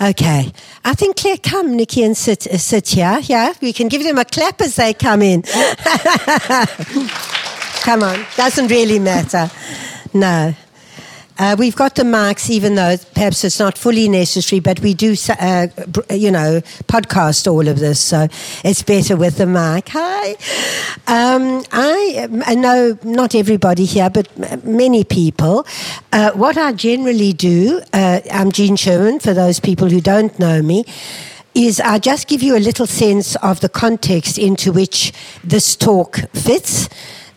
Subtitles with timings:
[0.00, 0.50] Okay.
[0.82, 3.18] I think Claire, come, Nikki, and sit, uh, sit here.
[3.22, 5.42] Yeah, we can give them a clap as they come in.
[7.82, 8.24] come on.
[8.36, 9.50] Doesn't really matter.
[10.14, 10.54] No.
[11.40, 15.16] Uh, we've got the mics, even though perhaps it's not fully necessary, but we do,
[15.38, 15.68] uh,
[16.10, 18.28] you know, podcast all of this, so
[18.62, 19.88] it's better with the mic.
[19.88, 20.32] Hi.
[21.06, 24.28] Um, I, I, know not everybody here, but
[24.66, 25.66] many people.
[26.12, 30.60] Uh, what I generally do, uh, I'm Jean Sherman, for those people who don't know
[30.60, 30.84] me
[31.54, 35.12] is I just give you a little sense of the context into which
[35.42, 36.90] this talk fits.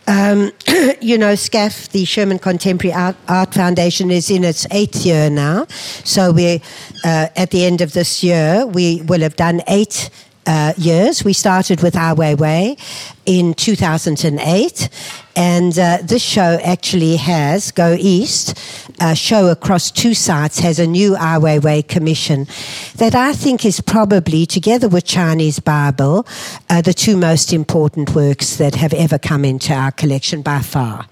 [0.06, 0.52] Um,
[1.00, 5.66] you know, SCAF, the Sherman Contemporary Art, Art, Foundation, is in its eighth year now.
[6.04, 6.60] So we,
[7.04, 10.10] uh, at the end of this year, we will have done eight
[10.46, 11.24] uh, years.
[11.24, 12.78] We started with Ai Weiwei
[13.26, 14.88] in 2008,
[15.36, 18.58] and uh, this show actually has Go East,
[19.00, 22.46] a show across two sites, has a new Ai Weiwei commission
[22.96, 26.26] that I think is probably, together with Chinese Bible,
[26.70, 31.06] uh, the two most important works that have ever come into our collection by far.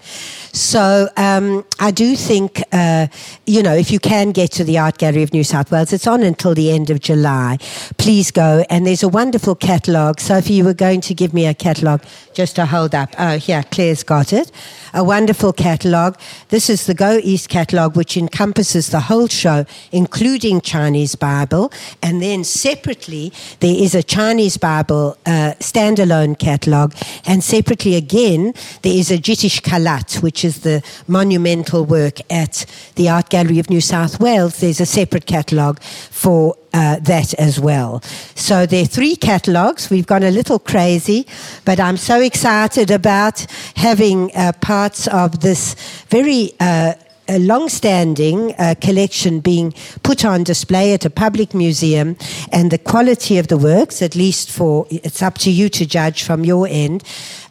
[0.53, 3.07] So um, I do think, uh,
[3.47, 6.05] you know, if you can get to the Art Gallery of New South Wales, it's
[6.05, 7.57] on until the end of July.
[7.97, 8.63] Please go.
[8.69, 10.19] And there's a wonderful catalogue.
[10.19, 12.02] Sophie, you were going to give me a catalogue,
[12.33, 13.13] just to hold up.
[13.17, 14.51] Oh, here, Claire's got it.
[14.93, 16.19] A wonderful catalogue.
[16.49, 21.71] This is the Go East catalogue, which encompasses the whole show, including Chinese Bible.
[22.01, 26.95] And then separately, there is a Chinese Bible uh, standalone catalogue.
[27.25, 33.09] And separately again, there is a Jitish Kallat, which is the monumental work at the
[33.09, 35.81] Art Gallery of New South Wales, there's a separate catalogue
[36.23, 38.01] for uh, that as well.
[38.35, 39.89] So there are three catalogues.
[39.89, 41.27] We've gone a little crazy,
[41.65, 45.75] but I'm so excited about having uh, parts of this
[46.07, 46.93] very uh,
[47.27, 52.15] long-standing uh, collection being put on display at a public museum
[52.53, 56.23] and the quality of the works at least for it's up to you to judge
[56.23, 57.03] from your end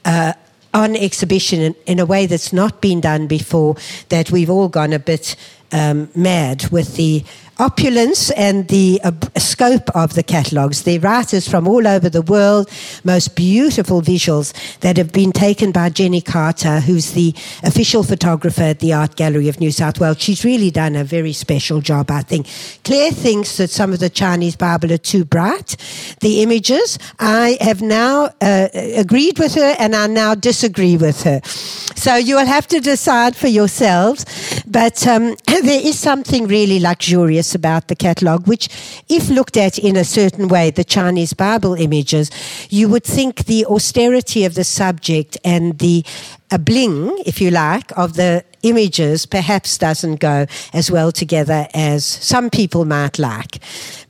[0.04, 0.32] uh,
[0.74, 3.76] on exhibition in, in, a way that's not been done before,
[4.08, 5.36] that we've all gone a bit
[5.72, 7.24] um, mad with the
[7.62, 10.82] opulence and the uh, scope of the catalogues.
[10.82, 12.68] They're writers from all over the world,
[13.04, 18.80] most beautiful visuals that have been taken by Jenni Carter, who's the official photographer at
[18.80, 20.20] the Art Gallery of New South Wales.
[20.20, 22.48] She's really done a very special job, I think.
[22.82, 25.76] Claire thinks that some of the Chinese Bible are too bright.
[26.20, 31.40] The images, I have now uh, agreed with her and I now disagree with her.
[31.44, 34.24] So you will have to decide for yourselves.
[34.66, 38.68] But um, there is something really luxurious about the catalogue, which,
[39.08, 42.30] if looked at in a certain way, the Chinese Bible images,
[42.70, 46.04] you would think the austerity of the subject and the
[46.52, 52.04] a bling, if you like, of the images perhaps doesn't go as well together as
[52.04, 53.58] some people might like.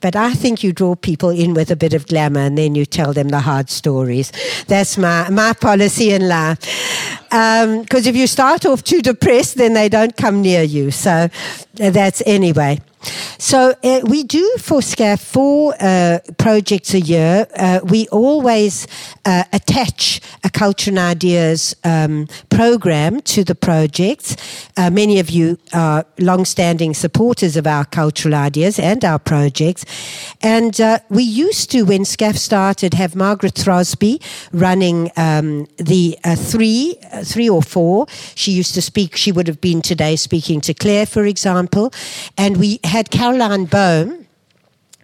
[0.00, 2.84] But I think you draw people in with a bit of glamour and then you
[2.84, 4.32] tell them the hard stories.
[4.66, 6.59] That's my, my policy in life.
[7.30, 10.91] Because um, if you start off too depressed, then they don't come near you.
[10.91, 11.28] So
[11.74, 12.80] that's anyway.
[13.39, 17.47] So uh, we do for SCAF four uh, projects a year.
[17.57, 18.87] Uh, we always
[19.25, 24.37] uh, attach a culture and ideas um, program to the projects.
[24.77, 29.84] Uh, many of you are long-standing supporters of our cultural ideas and our projects.
[30.41, 36.97] And uh, we used to, when SCAF started, have Margaret Throsby running um, the three,
[37.25, 38.07] three or four.
[38.34, 39.17] She used to speak.
[39.17, 41.93] She would have been today speaking to Claire, for example,
[42.37, 44.26] and we had Caroline Baum,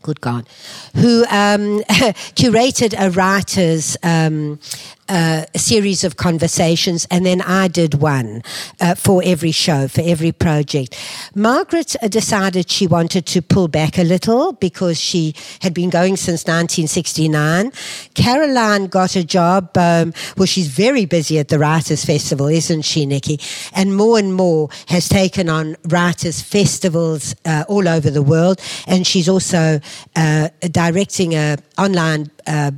[0.02, 0.46] good God,
[0.94, 1.80] who um,
[2.36, 4.60] curated a writer's um,
[5.08, 8.42] uh, a series of conversations, and then I did one
[8.80, 10.96] uh, for every show, for every project.
[11.34, 16.16] Margaret uh, decided she wanted to pull back a little because she had been going
[16.16, 17.72] since 1969.
[18.14, 23.06] Caroline got a job, um, well, she's very busy at the Writers' Festival, isn't she,
[23.06, 23.40] Nikki?
[23.74, 29.06] And more and more has taken on writers' festivals uh, all over the world, and
[29.06, 29.80] she's also
[30.16, 32.30] uh, directing an online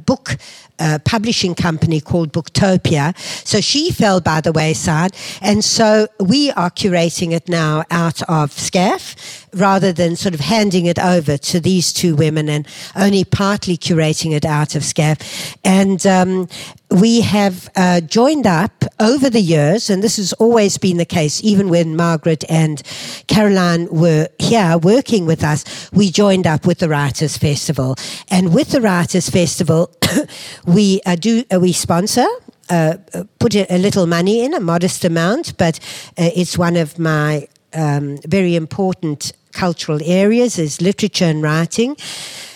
[0.05, 0.37] book
[0.81, 3.17] uh, publishing company called Booktopia.
[3.47, 5.13] So she fell by the wayside.
[5.41, 10.87] And so we are curating it now out of SCAF rather than sort of handing
[10.87, 12.67] it over to these two women and
[12.97, 15.57] only partly curating it out of SCAF.
[15.65, 16.49] And um,
[16.91, 21.43] we have uh, joined up over the years, and this has always been the case,
[21.43, 22.83] even when Margaret and
[23.27, 27.97] Caroline were here working with us, we joined up with the Writers' Festival.
[28.31, 29.95] And with the Writers' Festival,
[30.67, 32.27] we uh, do uh, we sponsor
[32.71, 32.97] uh,
[33.39, 35.79] put a, a, little money in, a modest amount, but
[36.19, 41.97] uh, it's one of my um, very important cultural areas is literature and writing.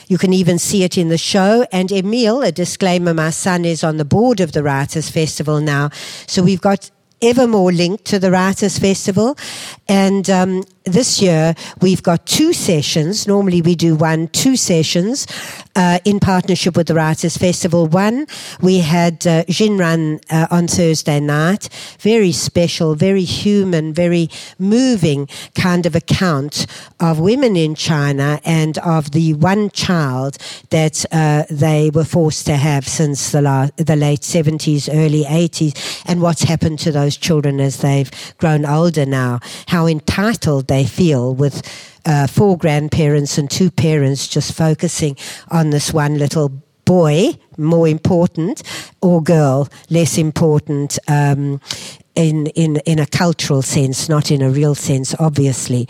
[0.09, 1.67] You can even see it in the show.
[1.73, 5.91] And Emil, a disclaimer, my son is on the board of the Writers Festival now.
[6.27, 6.91] So we've got
[7.23, 9.37] ever more linked to the Writers Festival.
[9.89, 13.27] And um, this year we've got two sessions.
[13.27, 15.27] Normally we do one, two sessions
[15.77, 17.87] uh, in partnership with the Writers Festival.
[17.87, 18.27] One,
[18.61, 21.69] we had uh, Xinran uh, on Thursday night.
[22.01, 24.29] Very special, very human, very
[24.59, 26.67] moving kind of account
[27.01, 30.37] of women in China and of the one child
[30.71, 36.03] that uh, they were forced to have since the, la- the late 70s, early 80s,
[36.07, 39.41] and what's happened to those children as they've grown older now.
[39.69, 41.63] How entitled they feel with
[42.05, 45.17] uh, four grandparents and two parents just focusing
[45.53, 46.51] on this one little
[46.85, 48.63] boy, more important,
[49.01, 50.99] or girl, less important.
[51.07, 51.61] Um,
[52.15, 55.87] in, in, in a cultural sense, not in a real sense, obviously.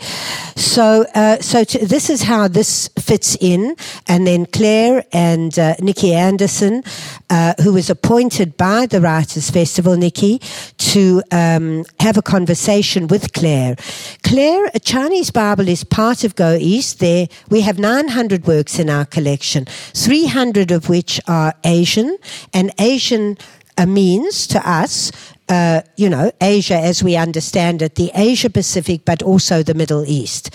[0.55, 3.75] So, uh, so to, this is how this fits in.
[4.07, 6.83] And then Claire and uh, Nikki Anderson,
[7.29, 10.39] uh, who was appointed by the Writers Festival, Nikki,
[10.77, 13.75] to um, have a conversation with Claire.
[14.23, 16.99] Claire, a Chinese Bible is part of Go East.
[16.99, 22.17] There, we have 900 works in our collection, 300 of which are Asian,
[22.53, 23.37] and Asian
[23.77, 25.11] uh, means to us
[25.47, 30.03] uh, you know, Asia as we understand it, the Asia Pacific, but also the Middle
[30.05, 30.53] East.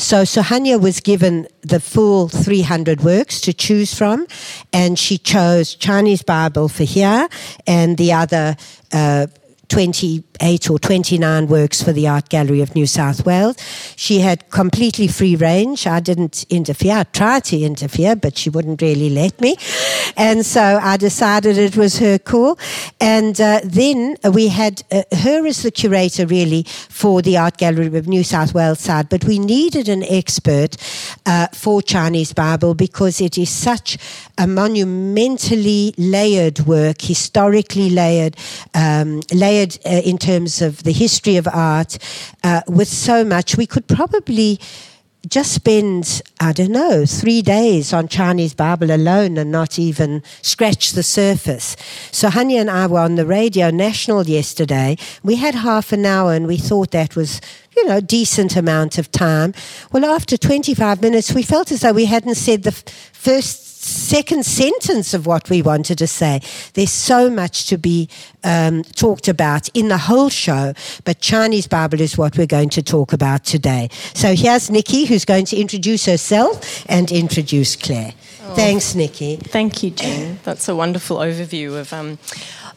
[0.00, 4.26] So Suhanya was given the full 300 works to choose from,
[4.72, 7.28] and she chose Chinese Bible for here
[7.66, 8.56] and the other
[8.92, 9.26] uh,
[10.42, 13.56] 28 or 29 works for the Art Gallery of New South Wales.
[13.94, 15.86] She had completely free range.
[15.86, 16.96] I didn't interfere.
[16.96, 19.56] I tried to interfere, but she wouldn't really let me.
[20.16, 22.58] And so I decided it was her call.
[23.00, 27.96] And uh, then we had uh, her as the curator, really, for the Art Gallery
[27.96, 29.08] of New South Wales side.
[29.08, 30.76] But we needed an expert
[31.24, 33.96] uh, for Chinese Bible because it is such
[34.38, 38.36] a monumentally layered work, historically layered,
[38.74, 41.98] um, layered uh, in terms of the history of art,
[42.42, 43.56] uh, with so much.
[43.56, 44.58] We could probably
[45.28, 50.92] just spend, I don't know, three days on Chinese Bible alone and not even scratch
[50.92, 51.76] the surface.
[52.10, 54.96] So Hanya and I were on the radio national yesterday.
[55.22, 57.40] We had half an hour and we thought that was,
[57.76, 59.54] you know, decent amount of time.
[59.92, 64.46] Well, after 25 minutes, we felt as though we hadn't said the f- first second
[64.46, 66.40] sentence of what we wanted to say.
[66.74, 68.08] There's so much to be
[68.44, 70.74] um, talked about in the whole show,
[71.04, 73.88] but Chinese Bible is what we're going to talk about today.
[74.14, 78.12] So here's Nikki, who's going to introduce herself and introduce Claire.
[78.44, 79.36] Oh, Thanks, Nikki.
[79.36, 80.38] Thank you, Jean.
[80.42, 82.18] That's a wonderful overview of um,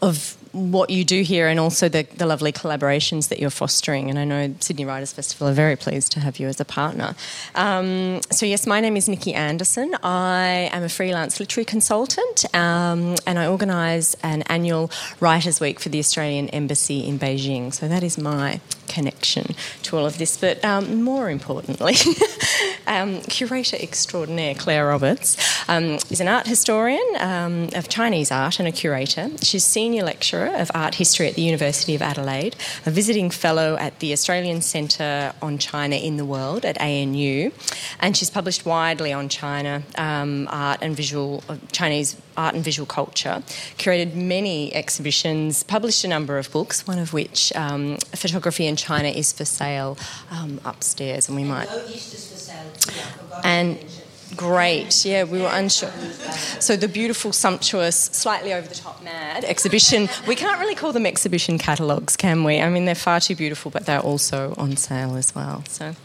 [0.02, 4.10] of what you do here and also the, the lovely collaborations that you're fostering.
[4.10, 7.14] And I know Sydney Writers Festival are very pleased to have you as a partner.
[7.56, 9.94] Um, so, yes, my name is Nikki Anderson.
[10.02, 15.90] I am a freelance literary consultant um, and I organise an annual Writers' Week for
[15.90, 17.74] the Australian Embassy in Beijing.
[17.74, 20.38] So, that is my connection to all of this.
[20.38, 21.96] But um, more importantly,
[22.88, 25.38] um, curator extraordinaire Claire Roberts
[25.70, 29.30] um, is an art historian um, of Chinese art and a curator.
[29.42, 32.56] She's senior lecturer of art history at the University of Adelaide,
[32.86, 37.52] a visiting fellow at the Australian Centre on China in the World at ANU,
[38.00, 42.86] and she's published widely on China um, art and visual uh, Chinese art and visual
[42.86, 43.44] culture.
[43.78, 49.10] Curated many exhibitions, published a number of books, one of which um, photography in China
[49.10, 49.98] is for sale
[50.32, 51.70] um, upstairs, and we might.
[53.44, 53.80] And
[54.36, 55.92] Great, yeah, we were unsure.
[56.60, 60.10] So, the beautiful, sumptuous, slightly over the top mad exhibition.
[60.28, 62.60] We can't really call them exhibition catalogues, can we?
[62.60, 65.64] I mean, they're far too beautiful, but they're also on sale as well.
[65.70, 65.96] So,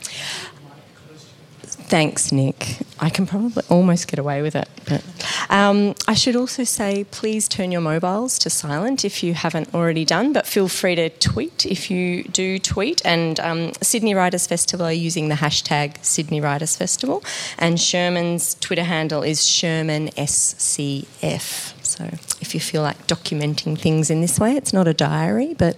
[1.91, 2.77] Thanks, Nick.
[3.01, 4.69] I can probably almost get away with it.
[4.87, 5.03] But
[5.51, 10.05] um, I should also say, please turn your mobiles to silent if you haven't already
[10.05, 10.33] done.
[10.33, 13.03] But feel free to tweet if you do tweet.
[13.05, 17.25] And um, Sydney Writers Festival are using the hashtag Sydney Writers Festival,
[17.59, 21.75] and Sherman's Twitter handle is Sherman SCF.
[21.85, 22.05] So
[22.41, 25.77] if you feel like documenting things in this way, it's not a diary, but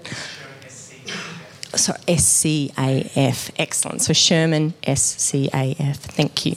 [1.76, 4.02] so SCAF, excellent.
[4.02, 6.56] So Sherman SCAF, thank you.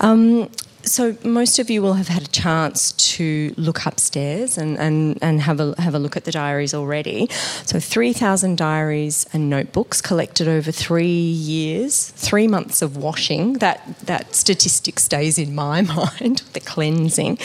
[0.00, 0.50] Um,
[0.84, 5.40] so most of you will have had a chance to look upstairs and, and, and
[5.42, 7.28] have, a, have a look at the diaries already.
[7.64, 13.54] So 3,000 diaries and notebooks collected over three years, three months of washing.
[13.54, 15.80] That, that statistic stays in my
[16.20, 17.38] mind, the cleansing.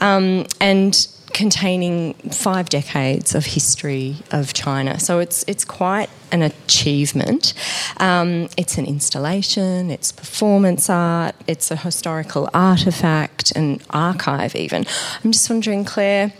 [0.00, 4.98] Um, and containing five decades of history of China.
[4.98, 7.54] So it's it's quite an achievement.
[7.98, 14.86] Um, it's an installation, it's performance art, it's a historical artifact, and archive, even.
[15.22, 16.32] I'm just wondering, Claire,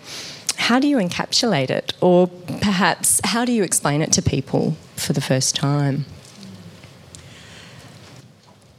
[0.56, 1.92] how do you encapsulate it?
[2.00, 2.28] Or
[2.60, 6.06] perhaps how do you explain it to people for the first time?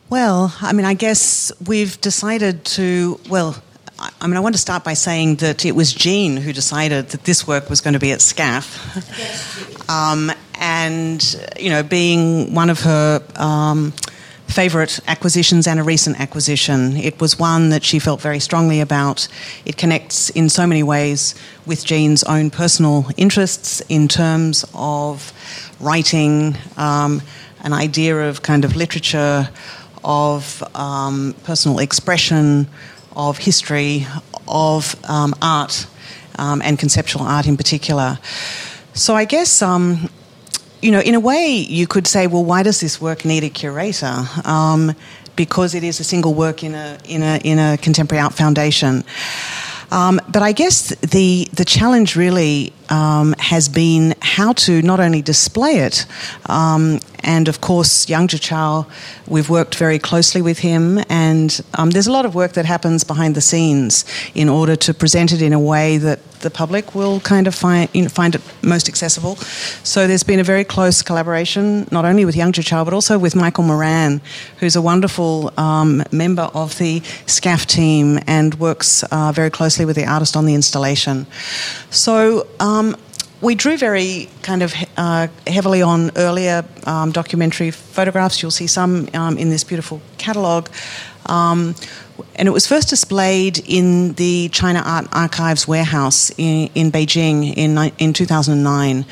[0.10, 3.62] Well, I mean, I guess we've decided to, well,
[4.00, 7.24] I mean, I want to start by saying that it was Jean who decided that
[7.26, 9.90] this work was going to be at SCAF.
[9.90, 13.92] um, and, you know, being one of her um,
[14.48, 19.28] favourite acquisitions and a recent acquisition, it was one that she felt very strongly about.
[19.64, 21.36] It connects in so many ways
[21.66, 25.32] with Jean's own personal interests in terms of
[25.80, 27.22] writing, um,
[27.64, 29.50] an idea of kind of literature,
[30.04, 32.68] of um, personal expression
[33.16, 34.06] of history,
[34.48, 35.88] of um, art,
[36.38, 38.20] um, and conceptual art in particular.
[38.94, 40.10] So I guess, um,
[40.82, 43.50] you know, in a way, you could say, well, why does this work need a
[43.50, 44.26] curator?
[44.46, 44.96] Um,
[45.36, 49.04] because it is a single work in a in a in a contemporary art foundation.
[49.92, 55.22] Um, but I guess the the challenge really um, has been how to not only
[55.22, 56.06] display it,
[56.48, 58.86] um, and of course, Yang Zhichao,
[59.28, 63.04] we've worked very closely with him, and um, there's a lot of work that happens
[63.04, 67.22] behind the scenes in order to present it in a way that the public will
[67.22, 69.38] kind of find you know, find it most accessible.
[69.84, 73.34] So there's been a very close collaboration, not only with Yang Zhichao, but also with
[73.36, 74.22] Michael Moran,
[74.60, 79.96] who's a wonderful um, member of the SCAF team and works uh, very closely with
[79.96, 81.26] the artist on the installation.
[81.90, 82.96] So um,
[83.42, 88.42] we drew very kind of uh, heavily on earlier um, documentary photographs.
[88.42, 90.70] You'll see some um, in this beautiful catalogue.
[91.26, 91.76] Um,
[92.36, 97.78] and it was first displayed in the China Art Archives warehouse in, in Beijing in,
[97.98, 99.06] in 2009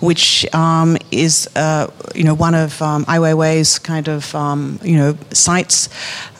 [0.00, 4.96] which um, is uh, you know one of um, Ai Weiwei's kind of um, you
[4.96, 5.88] know sites.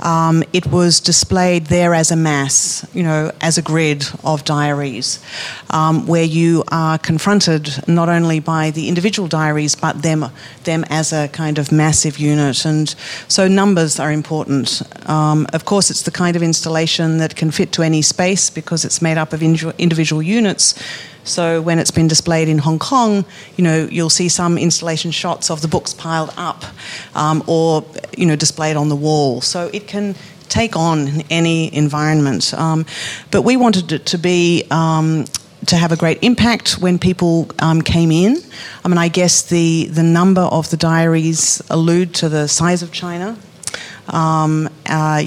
[0.00, 5.20] Um, it was displayed there as a mass, you know, as a grid of diaries,
[5.70, 10.26] um, where you are confronted not only by the individual diaries but them
[10.64, 12.64] them as a kind of massive unit.
[12.64, 12.94] And
[13.28, 14.82] so numbers are important.
[15.08, 18.84] Um, of course, it's the kind of installation that can fit to any space because
[18.84, 20.74] it's made up of individual units.
[21.24, 23.24] So when it's been displayed in Hong Kong,
[23.56, 26.64] you know, you'll see some installation shots of the books piled up
[27.14, 27.84] um, or,
[28.16, 29.40] you know, displayed on the wall.
[29.40, 30.14] So it can
[30.48, 32.54] take on any environment.
[32.54, 32.86] Um,
[33.30, 35.26] but we wanted it to be um,
[35.66, 38.38] to have a great impact when people um, came in.
[38.84, 42.92] I mean, I guess the, the number of the diaries allude to the size of
[42.92, 43.36] China.
[44.08, 45.22] Um, uh,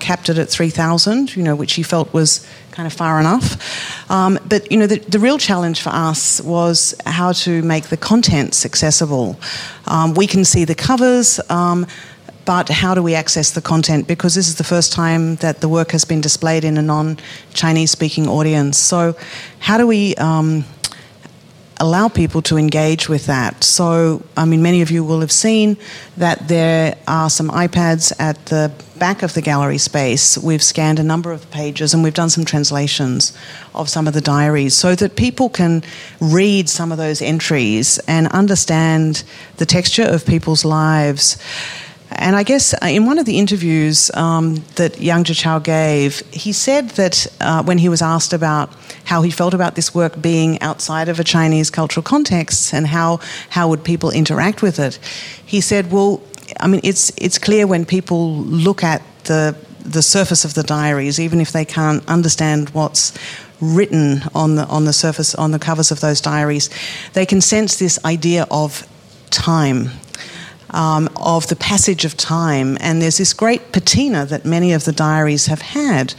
[0.00, 4.10] capped it at 3,000, you know, which he felt was kind of far enough.
[4.10, 7.96] Um, but you know, the, the, real challenge for us was how to make the
[7.96, 9.38] contents accessible.
[9.86, 11.40] Um, we can see the covers.
[11.48, 11.86] Um,
[12.44, 14.06] but how do we access the content?
[14.06, 17.18] Because this is the first time that the work has been displayed in a non
[17.52, 18.78] Chinese speaking audience.
[18.78, 19.16] So,
[19.58, 20.64] how do we um,
[21.78, 23.62] allow people to engage with that.
[23.62, 25.76] So, I mean, many of you will have seen
[26.16, 30.38] that there are some iPads at the back of the gallery space.
[30.38, 33.36] We've scanned a number of pages and we've done some translations
[33.74, 35.82] of some of the diaries so that people can
[36.18, 39.22] read some of those entries and understand
[39.58, 41.36] the texture of people's lives.
[42.18, 46.52] And I guess uh, in one of the interviews um, that Yang Zhichao gave, he
[46.52, 48.70] said that uh, when he was asked about
[49.04, 53.18] how he felt about this work being outside of a Chinese cultural context and how,
[53.50, 54.98] how would people interact with it,
[55.44, 56.22] he said, well,
[56.58, 61.20] I mean, it's, it's clear when people look at the, the surface of the diaries,
[61.20, 63.12] even if they can't understand what's
[63.60, 66.70] written on the, on the surface, on the covers of those diaries,
[67.12, 68.86] they can sense this idea of
[69.30, 69.90] time
[70.70, 72.76] um, of the passage of time.
[72.80, 76.14] And there's this great patina that many of the diaries have had,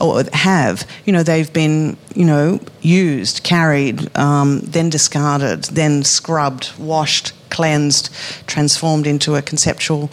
[0.00, 0.86] or have.
[1.04, 8.10] You know, they've been, you know, used, carried, um, then discarded, then scrubbed, washed, cleansed,
[8.46, 10.08] transformed into a conceptual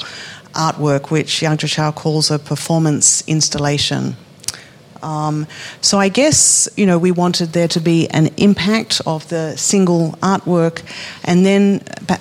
[0.53, 4.15] artwork, which Yang Zhichao calls a performance installation.
[5.01, 5.47] Um,
[5.79, 10.11] so I guess you know we wanted there to be an impact of the single
[10.21, 10.83] artwork,
[11.23, 11.79] and then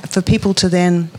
[0.09, 1.11] for people to then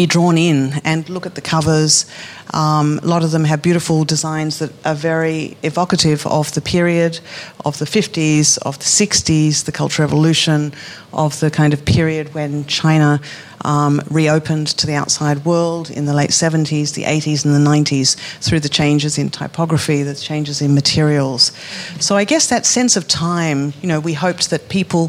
[0.00, 2.06] be drawn in and look at the covers.
[2.54, 7.20] Um, a lot of them have beautiful designs that are very evocative of the period,
[7.66, 10.72] of the 50s, of the 60s, the Cultural Revolution,
[11.12, 13.20] of the kind of period when China
[13.66, 18.16] um, reopened to the outside world in the late 70s, the 80s, and the 90s
[18.40, 21.52] through the changes in typography, the changes in materials.
[22.00, 25.08] So I guess that sense of time, you know, we hoped that people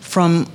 [0.00, 0.48] from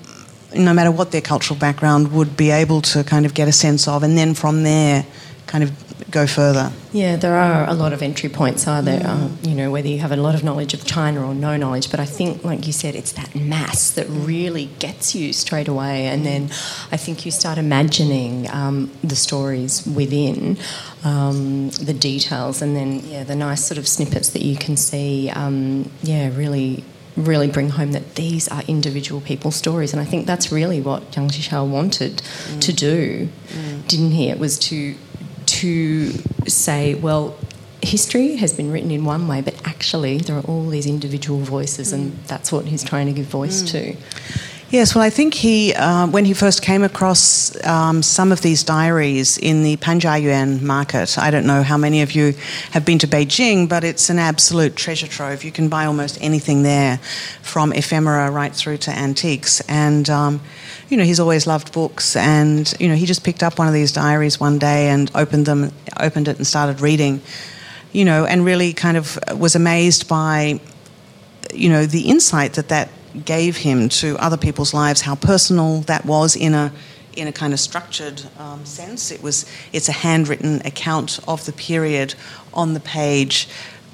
[0.56, 3.88] no matter what their cultural background would be able to kind of get a sense
[3.88, 5.06] of, and then from there,
[5.48, 5.72] kind of
[6.12, 6.72] go further.
[6.94, 9.02] Yeah, there are a lot of entry points, are there?
[9.02, 9.10] Mm.
[9.10, 11.92] Um, you know, whether you have a lot of knowledge of China or no knowledge,
[11.92, 16.08] but I think, like you said, it's that mass that really gets you straight away,
[16.08, 16.46] and then
[16.92, 20.58] I think you start imagining um, the stories within.
[21.04, 25.30] Um, the details and then yeah the nice sort of snippets that you can see
[25.30, 26.84] um, yeah really
[27.18, 29.92] really bring home that these are individual people's stories.
[29.92, 32.62] And I think that's really what Yang Zhichao wanted mm.
[32.62, 33.88] to do, mm.
[33.88, 34.30] didn't he?
[34.30, 34.96] It was to
[35.48, 36.12] to
[36.48, 37.36] say, well,
[37.82, 41.92] history has been written in one way, but actually there are all these individual voices,
[41.92, 42.28] and mm.
[42.28, 43.72] that's what he's trying to give voice mm.
[43.72, 43.96] to.
[44.70, 48.66] Yes, well, I think he, uh, when he first came across um, some of these
[48.66, 52.34] diaries in the Panjiayuan market, I don't know how many of you
[52.72, 55.46] have been to Beijing, but it's an absolute treasure trove.
[55.46, 56.98] You can buy almost anything there,
[57.42, 59.62] from ephemera right through to antiques.
[59.70, 60.42] And, um,
[60.90, 63.74] you know, he's always loved books, and, you know, he just picked up one of
[63.74, 67.22] these diaries one day and opened them, opened it and started reading,
[67.94, 70.60] you know, and really kind of was amazed by,
[71.54, 72.90] you know, the insight that that
[73.26, 76.72] gave him to other people's lives, how personal that was in a
[77.16, 79.12] in a kind of structured um, sense.
[79.12, 82.14] It was it's a handwritten account of the period
[82.54, 83.50] on the page,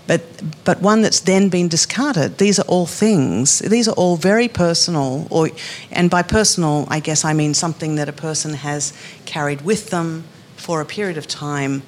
[0.07, 0.21] but
[0.63, 2.37] but one that's then been discarded.
[2.37, 3.59] These are all things.
[3.59, 5.49] These are all very personal, or
[5.91, 8.93] and by personal, I guess I mean something that a person has
[9.25, 10.25] carried with them
[10.57, 11.83] for a period of time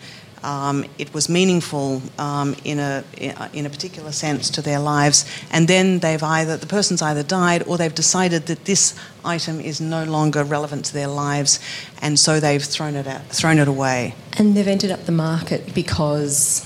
[0.46, 3.04] um, it was meaningful um, in, a,
[3.54, 7.64] in a particular sense to their lives, and then they've either, the person's either died
[7.68, 8.94] or they've decided that this
[9.26, 11.60] item is no longer relevant to their lives,
[12.02, 14.14] and so they've thrown it, out, thrown it away.
[14.38, 16.64] And they've entered up the market because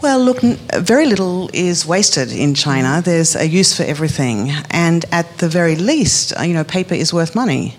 [0.00, 3.02] well, look, very little is wasted in China.
[3.04, 7.12] There's a use for everything, and at the very least, uh, you know, paper is
[7.12, 7.76] worth money.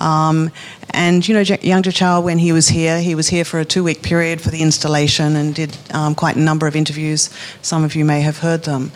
[0.00, 0.50] Um,
[0.90, 4.02] and you know, Yang Zhichao, when he was here, he was here for a two-week
[4.02, 7.30] period for the installation and did um, quite a number of interviews.
[7.62, 8.90] Some of you may have heard them.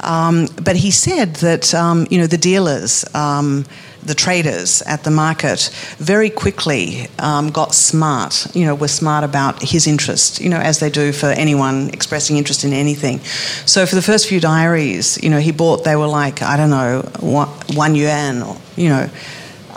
[0.00, 3.64] Um, but he said that um, you know the dealers um,
[4.02, 9.62] the traders at the market very quickly um, got smart, you know, were smart about
[9.62, 13.18] his interest, you know, as they do for anyone expressing interest in anything.
[13.66, 16.70] So for the first few diaries, you know, he bought, they were like, I don't
[16.70, 19.10] know, one, one yuan or, you know,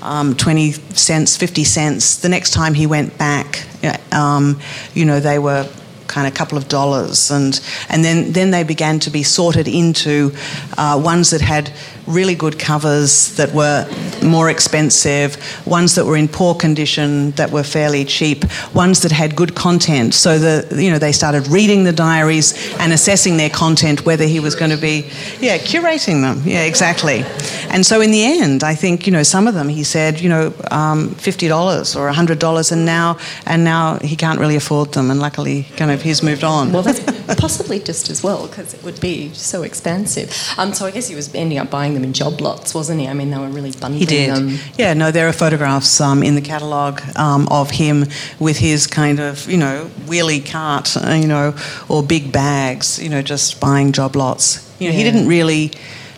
[0.01, 2.17] um, 20 cents, 50 cents.
[2.17, 3.65] The next time he went back,
[4.11, 4.59] um,
[4.93, 5.69] you know, they were
[6.07, 9.65] kind of a couple of dollars and and then then they began to be sorted
[9.65, 10.35] into
[10.77, 11.71] uh, ones that had
[12.11, 13.87] really good covers that were
[14.23, 19.35] more expensive, ones that were in poor condition that were fairly cheap, ones that had
[19.35, 20.13] good content.
[20.13, 24.39] So the you know they started reading the diaries and assessing their content, whether he
[24.39, 26.41] was going to be yeah curating them.
[26.45, 27.23] Yeah, exactly.
[27.69, 30.29] And so in the end, I think you know some of them he said you
[30.29, 34.93] know um, fifty dollars or hundred dollars, and now and now he can't really afford
[34.93, 36.71] them, and luckily kind of he's moved on.
[36.71, 36.99] Well, that's
[37.37, 40.35] possibly just as well because it would be so expensive.
[40.57, 43.07] Um, so I guess he was ending up buying them in job lots, wasn't he?
[43.07, 44.35] I mean, they were really bundling He did.
[44.35, 44.57] Them.
[44.77, 48.05] Yeah, no, there are photographs um, in the catalogue um, of him
[48.39, 51.55] with his kind of, you know, wheelie cart, uh, you know,
[51.89, 54.67] or big bags, you know, just buying job lots.
[54.79, 54.97] You know, yeah.
[54.97, 55.71] he didn't really.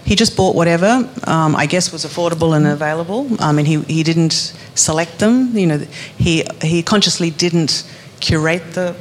[0.05, 3.25] He just bought whatever um, I guess was affordable and available.
[3.39, 5.57] I mean, he, he didn't select them.
[5.57, 5.77] You know,
[6.17, 7.89] he he consciously didn't
[8.19, 8.95] curate the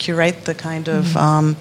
[0.00, 1.16] curate the kind of mm.
[1.16, 1.56] um,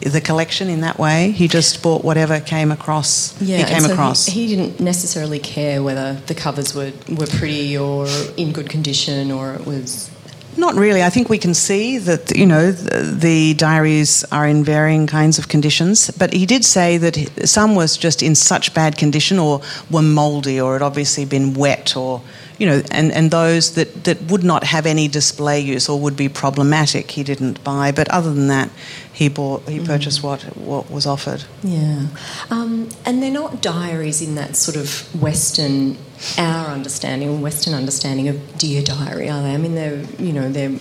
[0.00, 1.30] the collection in that way.
[1.30, 3.40] He just bought whatever came across.
[3.40, 4.26] Yeah, he came so across.
[4.26, 9.30] He, he, didn't necessarily care whether the covers were, were pretty or in good condition
[9.30, 10.10] or it was.
[10.56, 11.02] Not really.
[11.02, 15.38] I think we can see that you know the, the diaries are in varying kinds
[15.38, 16.10] of conditions.
[16.10, 20.60] But he did say that some was just in such bad condition or were mouldy
[20.60, 22.20] or had obviously been wet or
[22.58, 26.16] you know, and, and those that, that would not have any display use or would
[26.16, 27.90] be problematic, he didn't buy.
[27.90, 28.70] But other than that,
[29.12, 29.86] he bought, he mm.
[29.86, 30.24] purchased mm.
[30.24, 31.44] what what was offered.
[31.62, 32.06] Yeah,
[32.50, 35.96] um, and they're not diaries in that sort of Western,
[36.38, 39.54] our understanding, or Western understanding of dear diary, are they?
[39.54, 40.78] I mean, they're you know they're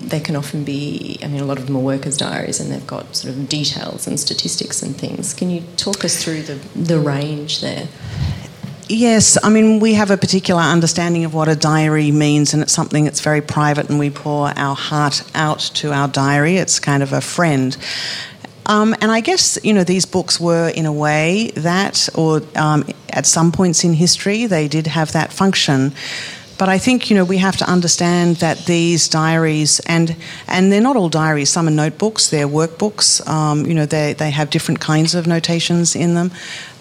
[0.00, 2.86] they can often be, I mean, a lot of them are workers' diaries and they've
[2.86, 5.34] got sort of details and statistics and things.
[5.34, 7.88] Can you talk us through the, the range there?
[8.88, 12.72] Yes, I mean, we have a particular understanding of what a diary means, and it's
[12.72, 16.56] something that's very private, and we pour our heart out to our diary.
[16.56, 17.76] It's kind of a friend.
[18.66, 22.84] Um, and I guess, you know, these books were in a way that, or um,
[23.10, 25.92] at some points in history, they did have that function.
[26.58, 30.80] But I think, you know, we have to understand that these diaries, and, and they're
[30.80, 34.80] not all diaries, some are notebooks, they're workbooks, um, you know, they, they have different
[34.80, 36.30] kinds of notations in them,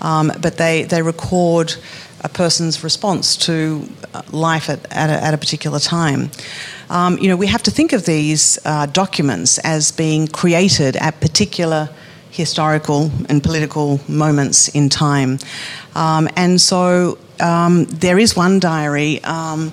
[0.02, 1.76] um, but they, they record
[2.24, 6.30] a person's response to uh, life at, at, a, at a particular time.
[6.90, 11.20] Um, you know, we have to think of these uh, documents as being created at
[11.20, 11.90] particular
[12.32, 15.38] historical and political moments in time.
[15.96, 19.24] Um, and so um, there is one diary.
[19.24, 19.72] Um,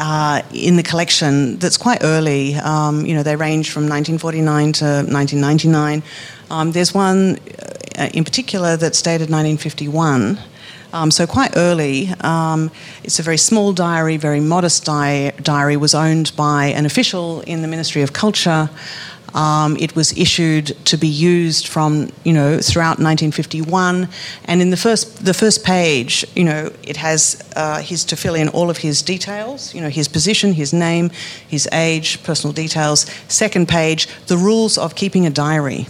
[0.00, 2.54] uh, in the collection, that's quite early.
[2.54, 6.02] Um, you know, they range from 1949 to 1999.
[6.50, 7.38] Um, there's one
[7.98, 10.38] uh, in particular that's dated 1951.
[10.92, 12.08] Um, so quite early.
[12.20, 12.70] Um,
[13.04, 15.76] it's a very small diary, very modest di- diary.
[15.76, 18.70] Was owned by an official in the Ministry of Culture.
[19.34, 24.08] Um, it was issued to be used from you know throughout 1951,
[24.44, 28.34] and in the first the first page, you know, it has uh, his to fill
[28.34, 31.10] in all of his details, you know, his position, his name,
[31.46, 33.06] his age, personal details.
[33.28, 35.86] Second page, the rules of keeping a diary,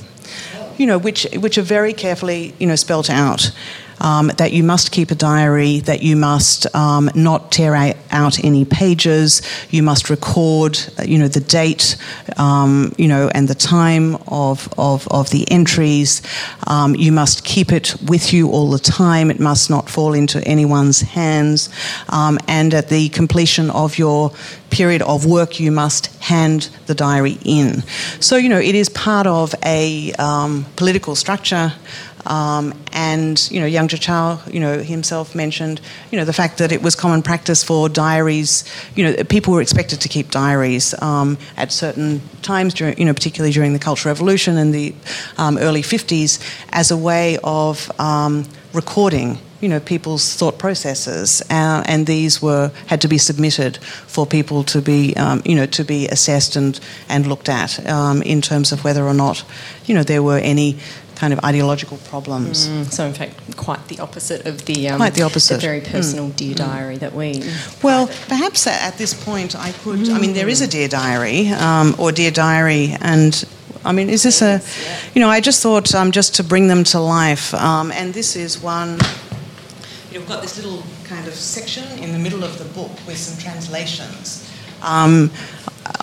[0.77, 3.53] you know, which which are very carefully you know spelt out
[4.00, 8.64] um, that you must keep a diary, that you must um, not tear out any
[8.64, 11.96] pages, you must record, uh, you know, the date,
[12.37, 16.22] um, you know, and the time of, of, of the entries.
[16.66, 19.30] Um, you must keep it with you all the time.
[19.30, 21.68] It must not fall into anyone's hands.
[22.08, 24.32] Um, and at the completion of your
[24.70, 27.82] period of work, you must hand the diary in.
[28.20, 31.72] So, you know, it is part of a um, political structure.
[32.26, 36.72] Um, and you know, Yang Zhichao, you know, himself mentioned, you know, the fact that
[36.72, 38.64] it was common practice for diaries.
[38.94, 43.14] You know, people were expected to keep diaries um, at certain times, during, you know,
[43.14, 44.94] particularly during the Cultural Revolution in the
[45.37, 46.40] um, early 50s,
[46.72, 52.70] as a way of um, recording you know people's thought processes, uh, and these were
[52.87, 56.78] had to be submitted for people to be um, you know to be assessed and
[57.09, 59.44] and looked at um, in terms of whether or not
[59.87, 60.78] you know there were any
[61.18, 62.68] kind of ideological problems.
[62.68, 65.81] Mm, so, in fact, quite the opposite of the um, quite the opposite, the very
[65.81, 66.37] personal mm.
[66.37, 66.59] dear mm.
[66.59, 67.42] diary that we.
[67.83, 69.98] Well, perhaps at this point, I could.
[69.98, 70.14] Mm.
[70.14, 70.70] I mean, there is a mm.
[70.70, 73.44] dear diary um, or dear diary, and
[73.85, 74.62] I mean, is this a?
[75.14, 78.37] You know, I just thought um, just to bring them to life, um, and this
[78.37, 78.98] is one.
[80.12, 83.37] You've got this little kind of section in the middle of the book with some
[83.38, 84.48] translations.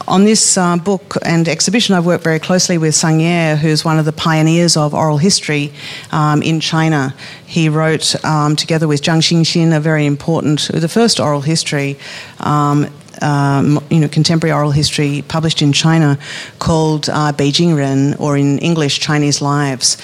[0.07, 3.97] On this uh, book and exhibition, I've worked very closely with Sang Ye, who's one
[3.97, 5.73] of the pioneers of oral history
[6.11, 7.15] um, in China.
[7.45, 11.97] He wrote, um, together with Zhang Xinxin, a very important, the first oral history.
[12.39, 12.87] Um,
[13.21, 16.19] um, you know, contemporary oral history published in China
[16.59, 19.97] called uh, Beijing Ren, or in English, Chinese Lives.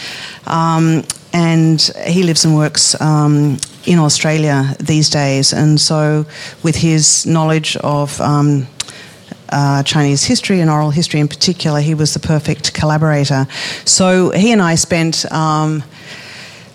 [0.48, 5.54] Um, and he lives and works um, in Australia these days.
[5.54, 6.26] And so,
[6.64, 8.20] with his knowledge of
[9.52, 13.48] uh, Chinese history and oral history in particular, he was the perfect collaborator.
[13.86, 15.32] So he and I spent.
[15.32, 15.84] Um,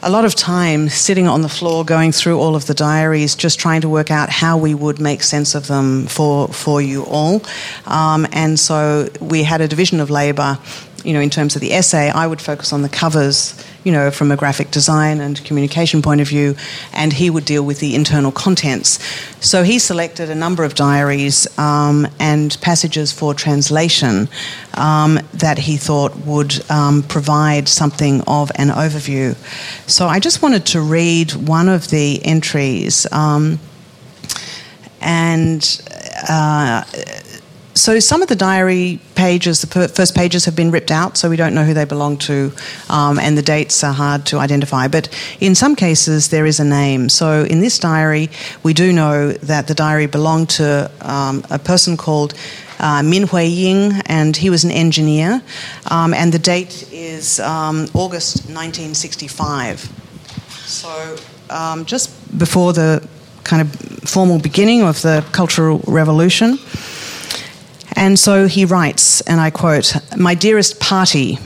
[0.02, 3.58] a lot of time sitting on the floor going through all of the diaries, just
[3.58, 7.42] trying to work out how we would make sense of them for, for you all.
[7.86, 10.58] Um, and so we had a division of labour
[11.04, 13.54] you know, in terms of the essay, I would focus on the covers,
[13.84, 16.56] you know, from a graphic design and communication point of view,
[16.92, 18.98] and he would deal with the internal contents.
[19.40, 24.28] So he selected a number of diaries um, and passages for translation
[24.74, 29.36] um, that he thought would um, provide something of an overview.
[29.88, 33.06] So I just wanted to read one of the entries.
[33.12, 33.60] Um,
[35.00, 35.80] and
[36.28, 36.82] uh,
[37.76, 41.36] so some of the diary pages, the first pages have been ripped out, so we
[41.36, 42.50] don't know who they belong to,
[42.88, 44.88] um, and the dates are hard to identify.
[44.88, 45.08] But
[45.40, 47.10] in some cases, there is a name.
[47.10, 48.30] So in this diary,
[48.62, 52.32] we do know that the diary belonged to um, a person called
[52.78, 55.42] uh, Min Hui Ying, and he was an engineer,
[55.90, 59.92] um, and the date is um, August 1965.
[60.64, 61.16] So
[61.50, 63.06] um, just before the
[63.44, 63.70] kind of
[64.08, 66.58] formal beginning of the Cultural Revolution.
[67.96, 71.38] And so he writes, and I quote My dearest party,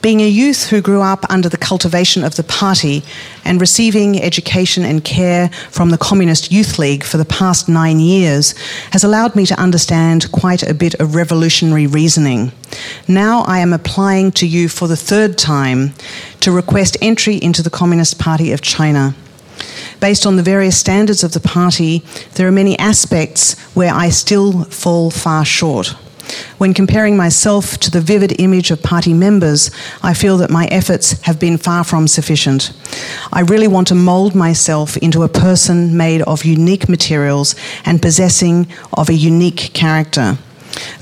[0.00, 3.04] being a youth who grew up under the cultivation of the party
[3.44, 8.52] and receiving education and care from the Communist Youth League for the past nine years
[8.90, 12.50] has allowed me to understand quite a bit of revolutionary reasoning.
[13.06, 15.94] Now I am applying to you for the third time
[16.40, 19.14] to request entry into the Communist Party of China.
[20.02, 22.02] Based on the various standards of the party,
[22.34, 25.94] there are many aspects where I still fall far short.
[26.58, 29.70] When comparing myself to the vivid image of party members,
[30.02, 32.72] I feel that my efforts have been far from sufficient.
[33.32, 38.66] I really want to mould myself into a person made of unique materials and possessing
[38.94, 40.36] of a unique character.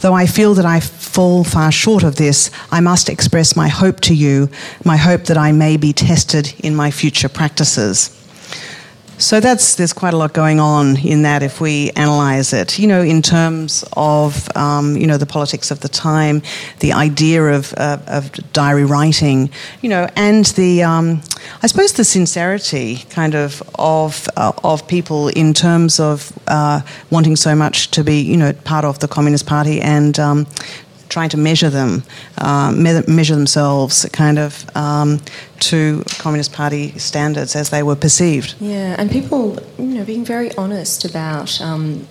[0.00, 4.00] Though I feel that I fall far short of this, I must express my hope
[4.00, 4.50] to you,
[4.84, 8.19] my hope that I may be tested in my future practices.
[9.20, 12.78] So that's there's quite a lot going on in that if we analyse it.
[12.78, 16.40] You know, in terms of um, you know the politics of the time,
[16.78, 19.50] the idea of, uh, of diary writing,
[19.82, 21.20] you know, and the um,
[21.62, 26.80] I suppose the sincerity kind of of uh, of people in terms of uh,
[27.10, 30.46] wanting so much to be you know part of the Communist Party and um,
[31.10, 32.02] trying to measure them,
[32.38, 35.20] uh, measure themselves, kind of um,
[35.58, 38.54] to Communist Party standards as they were perceived.
[38.60, 41.60] Yeah, and people, you know, being very honest about.
[41.60, 42.08] Um,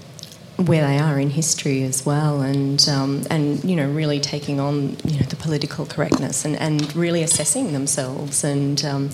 [0.66, 4.98] where they are in history as well, and um, and you know really taking on
[5.06, 9.10] you know the political correctness and, and really assessing themselves and um,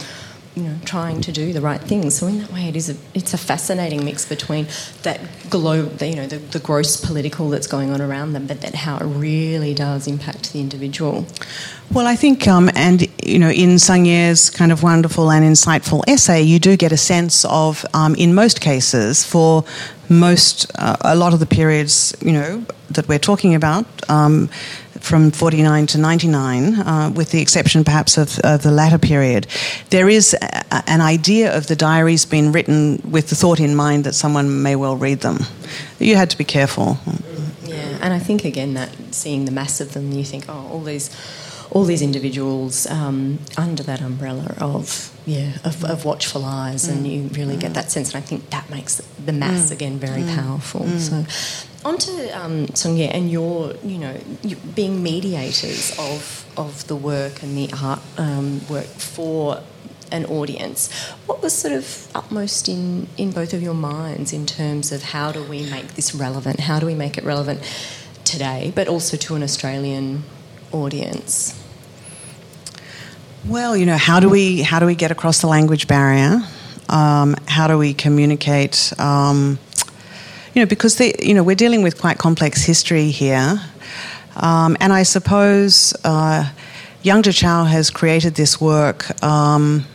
[0.55, 2.15] you know, trying to do the right things.
[2.15, 4.67] So in that way, it is a, it's a fascinating mix between
[5.03, 8.73] that globe, you know, the, the gross political that's going on around them, but then
[8.73, 11.25] how it really does impact the individual.
[11.91, 16.03] Well, I think, um, and you know, in Sang Ye's kind of wonderful and insightful
[16.07, 19.65] essay, you do get a sense of, um, in most cases, for
[20.09, 23.85] most, uh, a lot of the periods, you know, that we're talking about.
[24.09, 24.49] Um,
[25.05, 29.45] from 49 to 99, uh, with the exception perhaps of, of, the latter period,
[29.91, 34.03] there is a, an idea of the diaries being written with the thought in mind
[34.03, 35.37] that someone may well read them.
[35.99, 36.97] You had to be careful.
[37.63, 40.81] Yeah, and I think again that seeing the mass of them, you think, oh, all
[40.81, 41.09] these
[41.71, 46.93] all these individuals um, under that umbrella of yeah of, of watchful eyes, mm.
[46.93, 47.61] and you really mm.
[47.61, 48.13] get that sense.
[48.13, 49.71] And I think that makes the mass mm.
[49.71, 50.35] again very mm.
[50.35, 50.81] powerful.
[50.81, 50.99] Mm.
[50.99, 56.87] So, on to um, Sang Ye and your you know you being mediators of of
[56.87, 59.61] the work and the art um, work for
[60.11, 60.91] an audience.
[61.25, 65.31] What was sort of upmost in, in both of your minds in terms of how
[65.31, 66.61] do we make this relevant?
[66.61, 67.61] How do we make it relevant
[68.23, 70.23] today, but also to an Australian
[70.71, 71.59] audience?
[73.47, 76.41] Well, you know, how do we how do we get across the language barrier?
[76.89, 78.91] Um, how do we communicate?
[78.99, 79.59] Um,
[80.55, 83.61] you know, because the, you know we're dealing with quite complex history here,
[84.35, 86.49] um, and I suppose uh,
[87.03, 89.23] Yang Zhichao has created this work.
[89.23, 89.85] Um,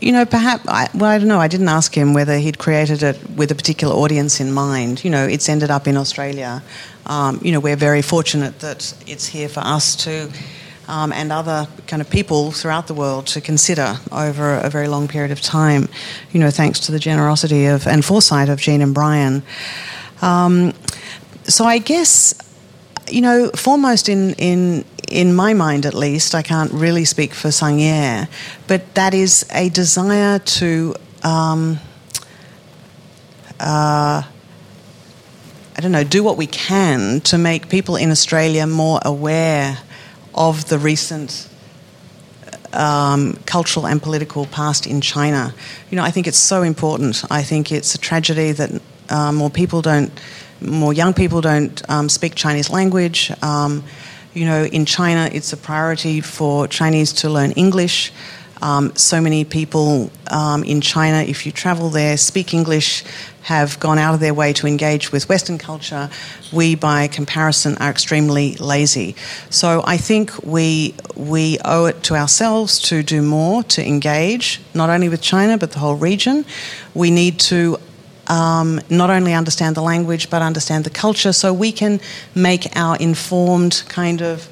[0.00, 3.02] you know, perhaps, I, well, I don't know, I didn't ask him whether he'd created
[3.02, 5.04] it with a particular audience in mind.
[5.04, 6.62] You know, it's ended up in Australia.
[7.04, 10.30] Um, you know, we're very fortunate that it's here for us to
[10.88, 15.08] um, and other kind of people throughout the world to consider over a very long
[15.08, 15.88] period of time,
[16.32, 19.42] you know, thanks to the generosity of and foresight of Jean and Brian.
[20.22, 20.72] Um,
[21.44, 22.34] so I guess,
[23.10, 27.50] you know, foremost in, in, in my mind at least, I can't really speak for
[27.50, 28.26] Sang Ye,
[28.66, 30.94] but that is a desire to.
[31.22, 31.78] Um,
[33.60, 34.22] uh,
[35.76, 39.78] I don't know, do what we can to make people in Australia more aware
[40.34, 41.48] of the recent
[42.72, 45.54] um, cultural and political past in China.
[45.90, 47.24] You know, I think it's so important.
[47.30, 50.10] I think it's a tragedy that uh, more people don't,
[50.60, 53.30] more young people don't um, speak Chinese language.
[53.42, 53.84] Um,
[54.34, 58.12] you know, in China, it's a priority for Chinese to learn English.
[58.64, 63.04] Um, so many people um, in China, if you travel there, speak English,
[63.42, 66.08] have gone out of their way to engage with Western culture.
[66.50, 69.16] We, by comparison, are extremely lazy.
[69.50, 74.88] So I think we we owe it to ourselves to do more to engage, not
[74.88, 76.46] only with China but the whole region.
[76.94, 77.78] We need to
[78.28, 82.00] um, not only understand the language but understand the culture so we can
[82.34, 84.48] make our informed kind of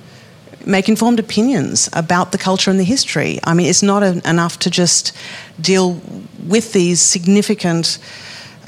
[0.67, 3.39] make informed opinions about the culture and the history.
[3.45, 5.17] I mean, it's not enough to just
[5.61, 6.01] deal
[6.47, 7.99] with these significant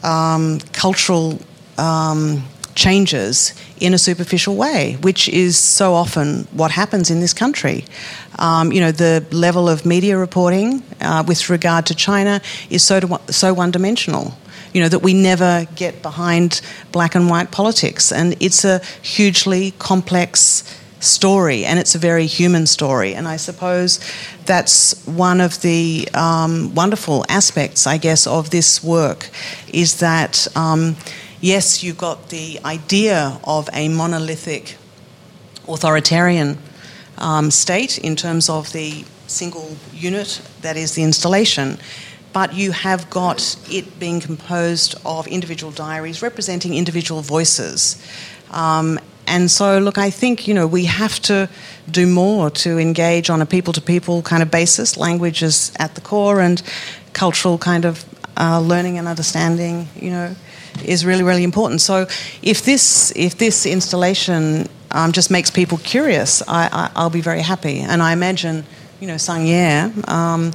[0.03, 1.41] um, cultural
[1.79, 7.85] um, changes in a superficial way, which is so often what happens in this country.
[8.39, 13.01] Um, you know, the level of media reporting uh, with regard to China is so,
[13.31, 14.35] so one dimensional
[14.73, 18.11] you know, that we never get behind black and white politics.
[18.11, 20.65] And it's a hugely complex
[21.05, 23.15] story, and it's a very human story.
[23.15, 24.01] And I suppose
[24.47, 29.31] that's one of the um, wonderful aspects, I guess, of this work
[29.73, 30.97] is that, um,
[31.41, 34.77] yes, you've got the idea of a monolithic
[35.69, 36.59] authoritarian
[37.19, 41.79] um, state in terms of the single unit that is the installation.
[42.35, 47.97] but you have got it being composed of individual diaries representing individual voices.
[48.51, 51.49] Um, and so, look, I think, you know, we have to
[51.91, 54.97] do more to engage on a people to people kind of basis.
[54.97, 56.63] Language is at the core, and
[57.13, 58.05] cultural kind of
[58.37, 60.35] uh, learning and understanding, you know,
[60.85, 61.81] is really, really important.
[61.81, 62.07] So,
[62.43, 67.81] if this, if this installation um, just makes people curious, I, will be very happy.
[67.81, 68.65] And I imagine,
[69.01, 70.53] you know, Sang Ye, um,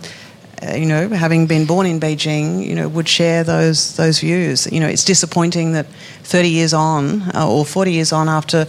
[0.76, 4.68] you know, having been born in Beijing, you know, would share those those views.
[4.72, 5.86] You know, it's disappointing that
[6.24, 8.68] 30 years on, uh, or 40 years on after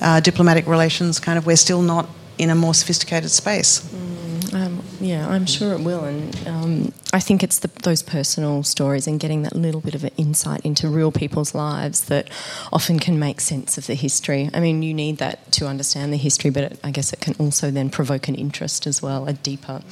[0.00, 3.80] uh, diplomatic relations, kind of, we're still not in a more sophisticated space.
[3.80, 8.62] Mm, um, yeah, I'm sure it will, and um, I think it's the, those personal
[8.62, 12.30] stories and getting that little bit of an insight into real people's lives that
[12.72, 14.48] often can make sense of the history.
[14.54, 17.34] I mean, you need that to understand the history, but it, I guess it can
[17.38, 19.82] also then provoke an interest as well, a deeper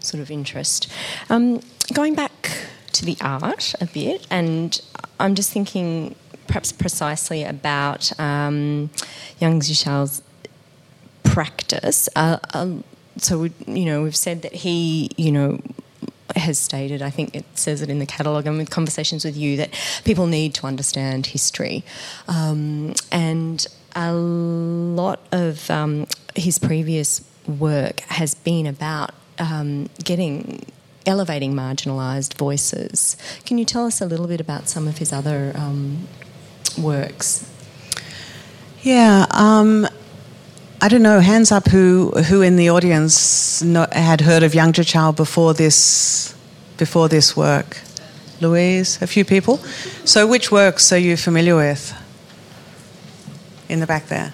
[0.00, 0.90] sort of interest.
[1.30, 1.60] Um,
[1.92, 2.50] going back
[2.92, 4.80] to the art a bit, and
[5.20, 6.14] I'm just thinking
[6.46, 8.90] perhaps precisely about um,
[9.38, 10.22] Yang Zhichao's
[11.22, 12.08] practice.
[12.16, 12.84] Uh, um,
[13.18, 15.60] so, we, you know, we've said that he, you know,
[16.36, 19.56] has stated, I think it says it in the catalogue and with conversations with you,
[19.56, 19.70] that
[20.04, 21.84] people need to understand history.
[22.28, 30.64] Um, and a lot of um, his previous work has been about um, getting
[31.06, 33.16] elevating marginalised voices.
[33.46, 36.06] Can you tell us a little bit about some of his other um,
[36.76, 37.50] works?
[38.82, 39.88] Yeah, um,
[40.80, 41.20] I don't know.
[41.20, 46.34] Hands up, who who in the audience had heard of Yang Zhichao before this
[46.76, 47.78] before this work?
[48.40, 49.56] Louise, a few people.
[50.04, 51.92] So, which works are you familiar with?
[53.68, 54.32] In the back there.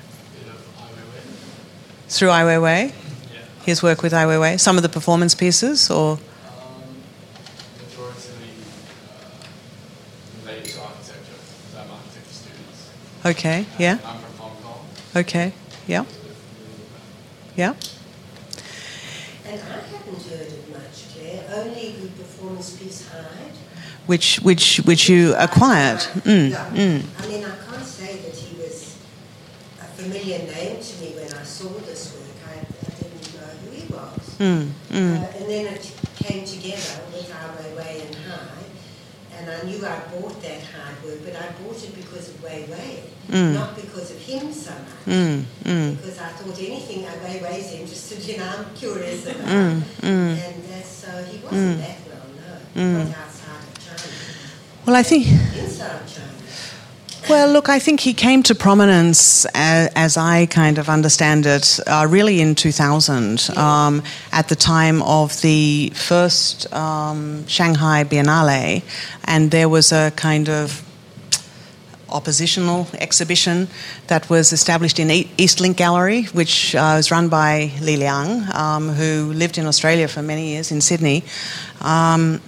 [2.09, 3.04] Through Ai Weiwei
[3.65, 4.61] his work with Ai Weiwei?
[4.61, 6.19] Some of the performance pieces, or?
[13.27, 13.99] Okay, yeah.
[14.05, 14.87] I'm from Hong Kong.
[15.17, 15.55] Okay,
[15.87, 16.05] yeah.
[17.57, 17.73] Yeah.
[19.47, 21.45] And I haven't heard of much, Claire.
[21.55, 23.53] Only the performance piece Hide.
[24.05, 26.01] Which, which, which you acquired.
[26.01, 26.71] Mm, yeah.
[26.75, 27.03] mm.
[27.19, 28.99] I mean, I can't say that he was
[29.81, 32.15] a familiar name to me when I saw this
[34.39, 35.23] Mm, mm.
[35.23, 38.65] Uh, and then it came together with Ai Way and High,
[39.37, 40.61] and I knew I bought that
[41.05, 42.67] work, but I bought it because of way
[43.29, 43.55] mm.
[43.55, 45.07] not because of him so much.
[45.07, 45.97] Mm, mm.
[45.97, 49.47] Because I thought anything Ai Weiwei's interested in, I'm curious about.
[49.47, 54.13] Mm, and uh, so he wasn't that well known, outside of China.
[54.87, 55.27] Well, I think.
[55.27, 56.14] Inside China.
[57.27, 61.81] Well, look, I think he came to prominence, as, as I kind of understand it,
[61.87, 68.83] uh, really in 2000, um, at the time of the first um, Shanghai Biennale,
[69.25, 70.83] and there was a kind of
[72.11, 73.69] oppositional exhibition
[74.09, 79.33] that was established in Eastlink Gallery, which uh, was run by Li Liang, um, who
[79.33, 81.25] lived in Australia for many years in Sydney.
[81.81, 82.43] Um,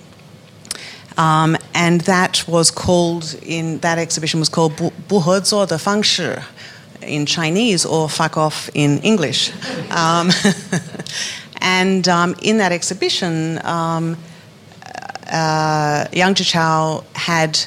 [1.16, 6.02] um, and that was called, in that exhibition was called Bu, Bu He de Fang
[6.02, 6.34] Shi
[7.02, 9.50] in Chinese or fuck off in English.
[9.90, 10.30] Um,
[11.60, 14.16] and um, in that exhibition, um,
[15.30, 17.58] uh, Yang Zhichao had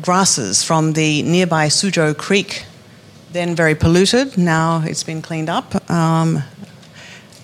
[0.00, 2.64] grasses from the nearby Suzhou Creek,
[3.32, 4.38] then very polluted.
[4.38, 5.90] Now it's been cleaned up.
[5.90, 6.42] Um,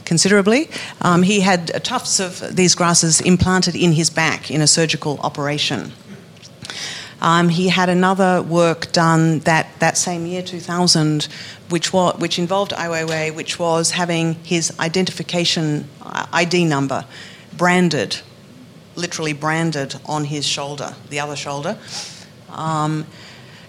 [0.05, 0.69] considerably.
[1.01, 5.93] Um, he had tufts of these grasses implanted in his back in a surgical operation.
[7.21, 11.27] Um, he had another work done that, that same year, 2000,
[11.71, 17.07] which, was, which involved Ai Weiwei, which was having his identification uh, ID number
[17.57, 18.19] branded,
[18.95, 21.79] literally branded on his shoulder, the other shoulder.
[22.51, 23.07] Um,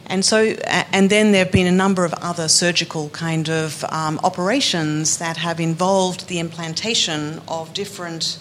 [0.07, 0.55] and so,
[0.91, 5.37] and then there have been a number of other surgical kind of um, operations that
[5.37, 8.37] have involved the implantation of different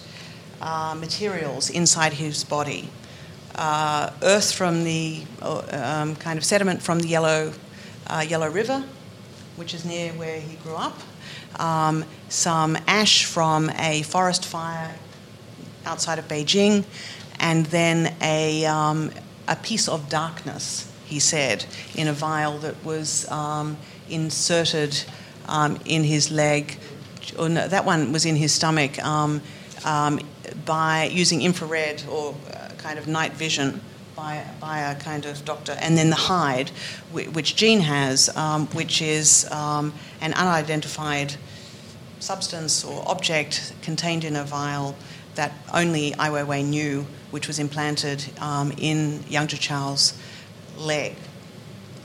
[0.61, 2.89] uh, materials inside his body.
[3.55, 7.53] Uh, earth from the uh, um, kind of sediment from the Yellow,
[8.07, 8.83] uh, Yellow River,
[9.55, 10.99] which is near where he grew up.
[11.59, 14.93] Um, some ash from a forest fire
[15.85, 16.83] outside of Beijing,
[17.39, 19.11] and then a, um,
[19.47, 21.65] a piece of darkness he said,
[21.95, 23.77] in a vial that was um,
[24.09, 25.03] inserted
[25.47, 26.77] um, in his leg.
[27.37, 29.41] Or no, that one was in his stomach um,
[29.83, 30.19] um
[30.63, 33.81] by using infrared or uh, kind of night vision
[34.15, 35.75] by, by a kind of doctor.
[35.79, 36.69] And then the hide,
[37.11, 39.91] which Gene has, um, which is an
[40.21, 41.35] unidentified
[42.19, 44.95] substance or object contained in a vial
[45.35, 50.13] that only Ai Weiwei knew, which was implanted um, in Yang Zhichao's
[50.77, 51.15] leg.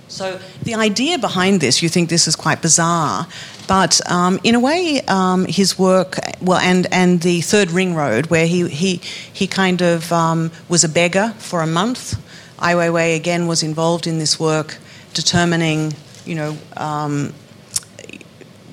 [0.08, 3.28] So the idea behind this, you think this is quite bizarre,
[3.68, 8.26] but um, in a way, um, his work, well, and, and the Third Ring Road,
[8.26, 8.96] where he, he,
[9.32, 12.20] he kind of um, was a beggar for a month.
[12.58, 14.78] Ai Weiwei again was involved in this work,
[15.14, 15.94] determining,
[16.26, 17.32] you know, um,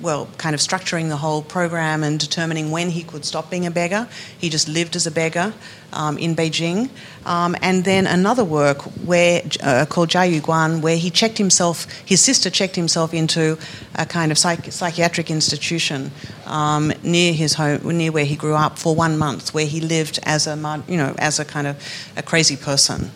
[0.02, 3.70] well, kind of structuring the whole program and determining when he could stop being a
[3.70, 4.08] beggar.
[4.38, 5.54] He just lived as a beggar
[5.92, 6.90] um, in Beijing.
[7.28, 12.22] Um, and then another work where uh, called Jia Guan, where he checked himself, his
[12.22, 13.58] sister checked himself into
[13.96, 16.10] a kind of psych- psychiatric institution
[16.46, 20.18] um, near his home, near where he grew up for one month, where he lived
[20.22, 21.76] as a, you know, as a kind of
[22.16, 23.10] a crazy person.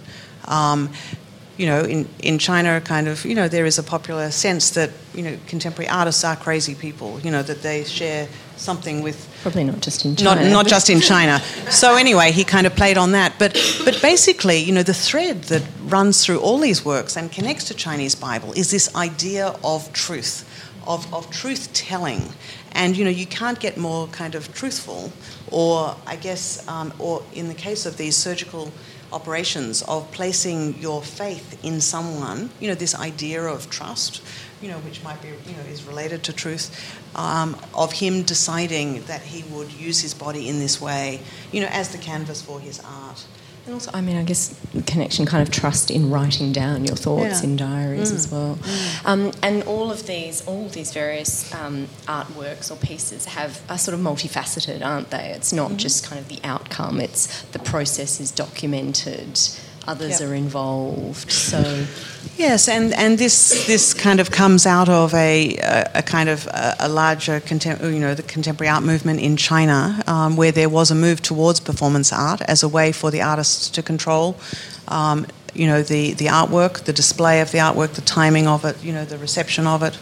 [0.44, 0.90] Um,
[1.56, 4.90] you know, in, in China, kind of, you know, there is a popular sense that,
[5.14, 9.31] you know, contemporary artists are crazy people, you know, that they share something with.
[9.42, 10.40] Probably not just in China.
[10.40, 11.40] Not, not just in China.
[11.68, 13.34] so, anyway, he kind of played on that.
[13.40, 17.64] But, but basically, you know, the thread that runs through all these works and connects
[17.64, 20.48] to Chinese Bible is this idea of truth,
[20.86, 22.32] of, of truth telling.
[22.70, 25.12] And, you know, you can't get more kind of truthful,
[25.50, 28.70] or I guess, um, or in the case of these surgical
[29.12, 34.22] operations of placing your faith in someone, you know, this idea of trust,
[34.62, 36.70] you know, which might be, you know, is related to truth,
[37.16, 41.68] um, of him deciding that he would use his body in this way, you know,
[41.70, 43.24] as the canvas for his art.
[43.64, 47.42] And also, I mean, I guess connection, kind of trust in writing down your thoughts
[47.42, 47.44] Yeah.
[47.44, 48.14] in diaries Mm.
[48.16, 48.58] as well.
[49.04, 53.78] Um, and all of these, all of these various um, artworks or pieces have are
[53.78, 55.32] sort of multifaceted, aren't they?
[55.36, 55.56] It's Mm-hmm.
[55.70, 59.38] not just kind of the outcome; it's the process is documented.
[59.88, 60.30] Others Yep.
[60.30, 61.30] are involved.
[61.32, 61.86] So,
[62.38, 66.46] Yes, and, and this this kind of comes out of a, a, a kind of
[66.46, 70.68] a, a larger contem- you know the contemporary art movement in China, um, where there
[70.68, 74.36] was a move towards performance art as a way for the artists to control.
[74.88, 78.82] Um, you know the, the artwork, the display of the artwork, the timing of it,
[78.82, 79.98] you know the reception of it.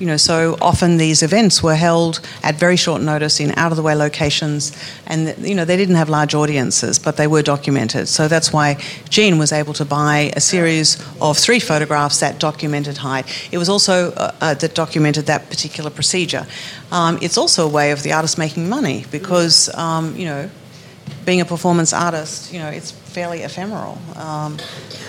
[0.00, 3.76] You know, so often these events were held at very short notice in out of
[3.76, 4.72] the way locations,
[5.06, 8.08] and you know they didn't have large audiences, but they were documented.
[8.08, 8.76] So that's why
[9.08, 13.26] Gene was able to buy a series of three photographs that documented Hide.
[13.52, 16.46] It was also uh, uh, that documented that particular procedure.
[16.90, 20.50] Um, it's also a way of the artist making money because um, you know
[21.24, 23.98] being a performance artist, you know, it's fairly ephemeral.
[24.16, 24.58] Um,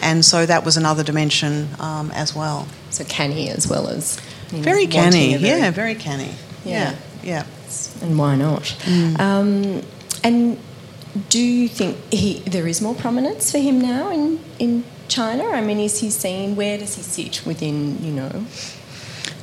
[0.01, 2.67] and so that was another dimension um, as well.
[2.89, 4.19] so canny as well as
[4.51, 6.31] you know, Very canny, very- yeah, very canny.
[6.63, 6.95] Yeah.
[7.23, 7.45] yeah.
[8.01, 8.75] and why not?
[9.19, 9.81] Um,
[10.23, 10.57] and
[11.29, 15.43] do you think he there is more prominence for him now in in China?
[15.49, 16.55] I mean, is he seen?
[16.55, 18.03] Where does he sit within?
[18.03, 18.45] You know,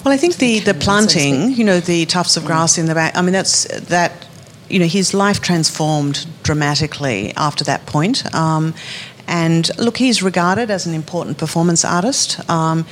[0.05, 3.17] Well, I think the, the planting, you know, the tufts of grass in the back,
[3.17, 4.11] I mean, that's that,
[4.69, 8.25] you know, his life transformed dramatically after that point.
[8.35, 8.75] Um,
[9.29, 12.41] and look, he's regarded as an important performance artist.
[12.51, 12.85] Um,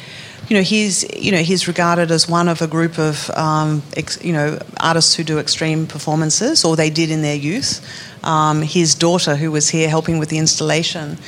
[0.51, 4.23] you know, he's you know he's regarded as one of a group of um, ex,
[4.23, 7.81] you know artists who do extreme performances, or they did in their youth.
[8.25, 11.19] Um, his daughter, who was here helping with the installation,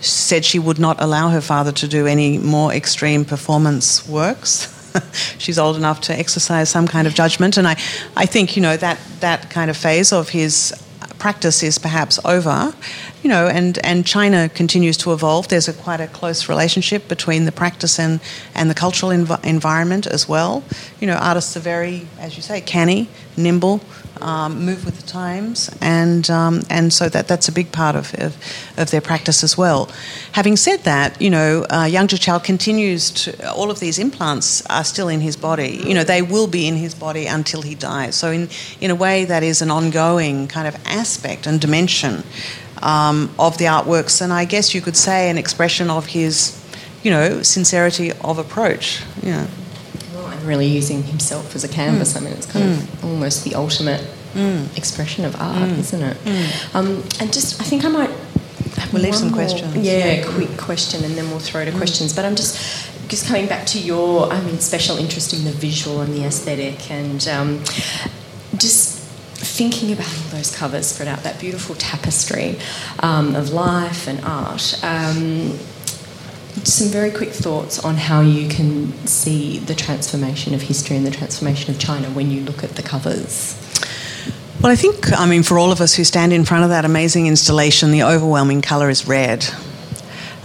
[0.00, 4.72] said she would not allow her father to do any more extreme performance works.
[5.38, 7.72] She's old enough to exercise some kind of judgment, and I,
[8.16, 10.72] I think you know that that kind of phase of his
[11.18, 12.74] practice is perhaps over,
[13.22, 15.48] you know, and, and China continues to evolve.
[15.48, 18.20] There's a quite a close relationship between the practice and,
[18.54, 20.62] and the cultural env- environment as well.
[21.00, 23.80] You know, artists are very, as you say, canny, nimble,
[24.20, 28.14] um, move with the times, and um, and so that that's a big part of,
[28.14, 28.36] of,
[28.76, 29.90] of their practice as well.
[30.32, 33.52] Having said that, you know, uh, Yang Zhichao continues to.
[33.52, 35.80] All of these implants are still in his body.
[35.84, 38.14] You know, they will be in his body until he dies.
[38.14, 38.48] So in
[38.80, 42.22] in a way, that is an ongoing kind of aspect and dimension
[42.82, 46.54] um, of the artworks, and I guess you could say an expression of his,
[47.02, 49.02] you know, sincerity of approach.
[49.22, 49.46] You know.
[50.48, 52.16] Really using himself as a canvas.
[52.16, 54.00] I mean, it's kind of almost the ultimate
[54.76, 56.16] expression of art, isn't it?
[56.74, 58.10] Um, and just, I think I might.
[58.92, 59.76] We'll leave some more- questions.
[59.76, 62.14] Yeah, quick question, and then we'll throw to questions.
[62.14, 62.56] But I'm just
[63.08, 66.90] just coming back to your, I mean, special interest in the visual and the aesthetic,
[66.90, 67.64] and um,
[68.56, 68.98] just
[69.58, 72.58] thinking about all those covers spread out, that beautiful tapestry
[73.00, 74.78] um, of life and art.
[74.84, 75.58] Um,
[76.66, 81.10] some very quick thoughts on how you can see the transformation of history and the
[81.10, 83.56] transformation of China when you look at the covers.
[84.60, 86.84] Well, I think, I mean, for all of us who stand in front of that
[86.84, 89.46] amazing installation, the overwhelming colour is red.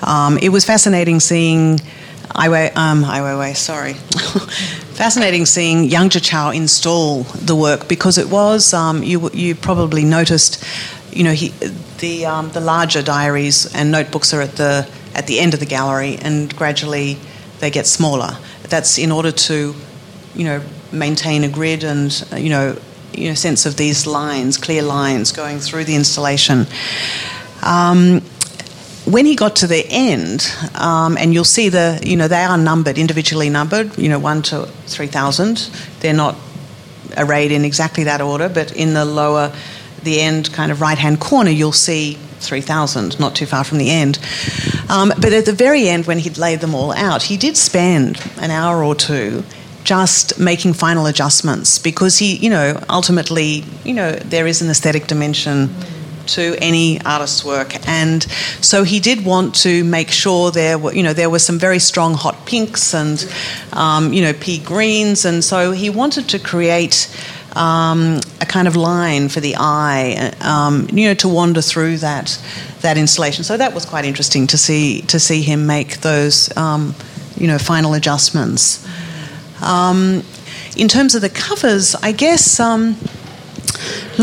[0.05, 1.79] Um, it was fascinating seeing
[2.35, 3.93] Ai Weiwei, um, Ai Weiwei, sorry.
[4.93, 10.63] fascinating seeing Yang Zhichao install the work because it was, um, you, you probably noticed
[11.15, 11.49] you know, he,
[11.99, 15.65] the um, the larger diaries and notebooks are at the at the end of the
[15.65, 17.17] gallery, and gradually
[17.59, 18.37] they get smaller.
[18.63, 19.75] That's in order to,
[20.35, 20.61] you know,
[20.91, 22.77] maintain a grid and you know,
[23.13, 26.65] you know, sense of these lines, clear lines going through the installation.
[27.61, 28.21] Um,
[29.05, 32.57] when he got to the end, um, and you'll see the, you know, they are
[32.57, 35.69] numbered, individually numbered, you know, one to 3,000.
[35.99, 36.35] They're not
[37.17, 39.53] arrayed in exactly that order, but in the lower,
[40.03, 43.89] the end kind of right hand corner, you'll see 3,000, not too far from the
[43.89, 44.19] end.
[44.89, 48.21] Um, but at the very end, when he'd laid them all out, he did spend
[48.37, 49.43] an hour or two
[49.83, 55.07] just making final adjustments because he, you know, ultimately, you know, there is an aesthetic
[55.07, 55.69] dimension
[56.25, 58.23] to any artist's work, and
[58.61, 61.79] so he did want to make sure there were, you know, there were some very
[61.79, 63.29] strong hot pinks and,
[63.73, 67.09] um, you know, pea greens, and so he wanted to create.
[67.55, 72.39] Um, a kind of line for the eye, um, you know, to wander through that
[72.81, 73.43] that installation.
[73.43, 76.95] So that was quite interesting to see to see him make those, um,
[77.37, 78.83] you know, final adjustments.
[79.61, 80.23] Um,
[80.75, 82.59] in terms of the covers, I guess.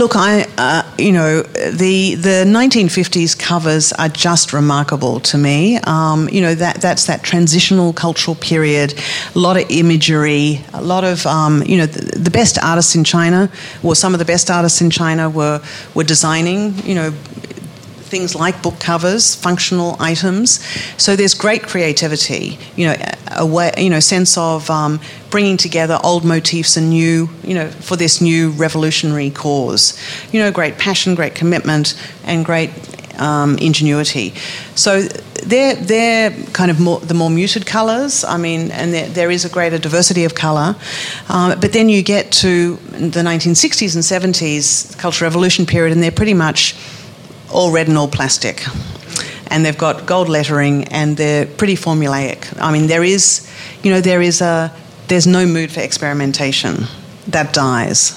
[0.00, 5.76] Look, I uh, you know the the 1950s covers are just remarkable to me.
[5.84, 8.94] Um, you know that that's that transitional cultural period,
[9.34, 13.04] a lot of imagery, a lot of um, you know the, the, best artists in
[13.04, 13.50] China,
[13.82, 15.60] or some of the best artists in China were
[15.94, 17.12] were designing you know
[18.10, 20.60] things like book covers, functional items.
[21.00, 22.96] So there's great creativity, you know,
[23.30, 25.00] a way, you know, sense of um,
[25.30, 29.98] bringing together old motifs and new, you know, for this new revolutionary cause.
[30.32, 31.94] You know, great passion, great commitment,
[32.24, 32.70] and great
[33.18, 34.34] um, ingenuity.
[34.74, 38.24] So they're, they're kind of more, the more muted colours.
[38.24, 40.74] I mean, and there, there is a greater diversity of colour.
[41.28, 46.10] Um, but then you get to the 1960s and 70s, Cultural Revolution period, and they're
[46.10, 46.74] pretty much
[47.50, 48.64] all red and all plastic.
[49.48, 52.56] And they've got gold lettering and they're pretty formulaic.
[52.60, 53.50] I mean, there is,
[53.82, 54.72] you know, there is a,
[55.08, 56.84] there's no mood for experimentation.
[57.28, 58.16] That dies.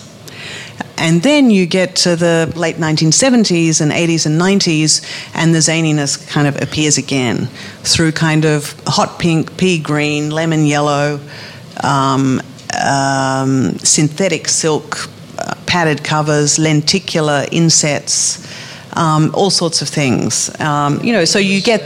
[0.97, 6.27] And then you get to the late 1970s and 80s and 90s, and the zaniness
[6.29, 7.47] kind of appears again
[7.81, 11.19] through kind of hot pink, pea green, lemon yellow,
[11.83, 12.41] um,
[12.87, 15.09] um, synthetic silk,
[15.39, 18.42] uh, padded covers, lenticular insets
[18.95, 20.49] um, all sorts of things.
[20.59, 21.81] Um, you know, so you get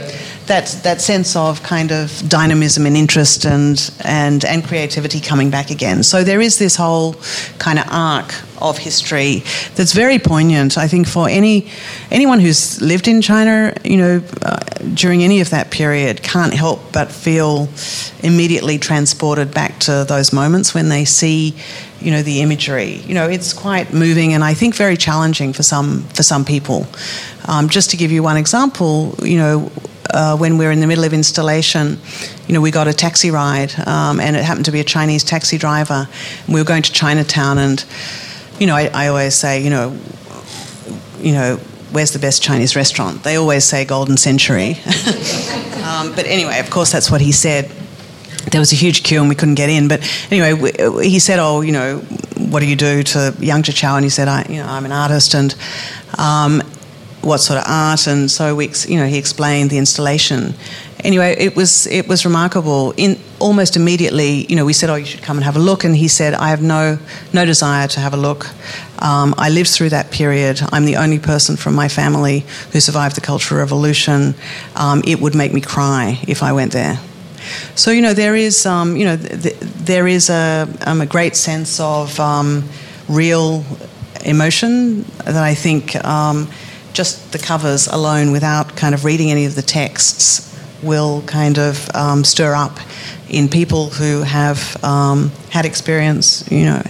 [0.48, 5.70] that that sense of kind of dynamism and interest and and and creativity coming back
[5.70, 6.02] again.
[6.02, 7.14] So there is this whole
[7.58, 9.42] kind of arc of history
[9.76, 10.76] that's very poignant.
[10.76, 11.70] I think for any
[12.10, 14.58] anyone who's lived in China, you know, uh,
[14.94, 17.68] during any of that period, can't help but feel
[18.22, 21.54] immediately transported back to those moments when they see
[22.00, 22.96] you know the imagery.
[23.06, 26.86] You know, it's quite moving and I think very challenging for some for some people.
[27.46, 29.72] Um, just to give you one example, you know,
[30.10, 31.98] uh, when we were in the middle of installation,
[32.46, 35.24] you know, we got a taxi ride, um, and it happened to be a Chinese
[35.24, 36.08] taxi driver.
[36.46, 37.84] And we were going to Chinatown, and
[38.58, 39.96] you know, I, I always say, you know,
[41.20, 41.56] you know,
[41.92, 43.22] where's the best Chinese restaurant?
[43.22, 44.70] They always say Golden Century.
[45.84, 47.70] um, but anyway, of course, that's what he said
[48.50, 49.88] there was a huge queue and we couldn't get in.
[49.88, 50.00] But
[50.30, 50.72] anyway,
[51.06, 51.98] he said, "Oh, you know,
[52.36, 54.92] what do you do to Yang Zhichao?" And he said, "I, you know, I'm an
[54.92, 55.54] artist, and
[56.16, 56.62] um,
[57.22, 60.54] what sort of art?" And so we, you know, he explained the installation.
[61.04, 62.92] Anyway, it was it was remarkable.
[62.96, 65.84] In almost immediately, you know, we said, "Oh, you should come and have a look,"
[65.84, 66.98] and he said, "I have no
[67.32, 68.46] no desire to have a look.
[68.98, 70.60] Um, I lived through that period.
[70.72, 74.34] I'm the only person from my family who survived the Cultural Revolution.
[74.74, 76.98] Um, it would make me cry if I went there."
[77.74, 81.36] So you know there is um, you know th- there is a, um, a great
[81.36, 82.68] sense of um,
[83.08, 83.64] real
[84.24, 86.48] emotion that I think um,
[86.98, 90.44] just the covers alone, without kind of reading any of the texts,
[90.82, 92.76] will kind of um, stir up
[93.28, 96.82] in people who have um, had experience, you know,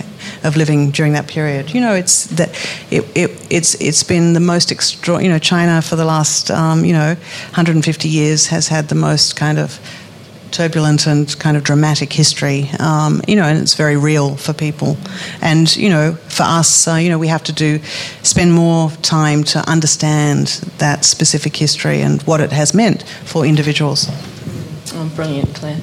[0.45, 1.75] of living during that period.
[1.75, 2.49] You know, it's that
[2.91, 5.23] it, it it's it's been the most extra.
[5.23, 9.37] You know, China for the last um, you know 150 years has had the most
[9.37, 9.79] kind of
[10.51, 14.97] turbulent and kind of dramatic history, um, you know, and it's very real for people.
[15.41, 17.81] And, you know, for us, uh, you know, we have to do,
[18.23, 20.47] spend more time to understand
[20.79, 24.09] that specific history and what it has meant for individuals.
[24.95, 25.77] Oh, brilliant, Claire.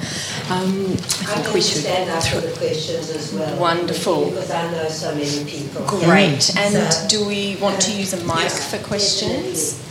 [0.49, 3.57] Um, I think I we should stand up for the questions as well.
[3.59, 4.31] Wonderful.
[4.31, 5.85] Because I know so many people.
[5.85, 6.55] Great.
[6.57, 9.81] And so, do we want to use a mic for questions?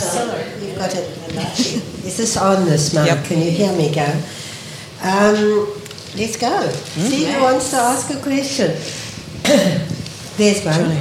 [0.00, 1.06] So, you've got it.
[2.04, 3.06] Is this on this, Mark?
[3.08, 3.24] Yep.
[3.26, 4.06] Can you hear me go?
[5.02, 5.66] Um,
[6.16, 6.48] let's go.
[6.48, 7.36] Mm, See yes.
[7.36, 8.70] who wants to ask a question.
[10.36, 11.00] There's one.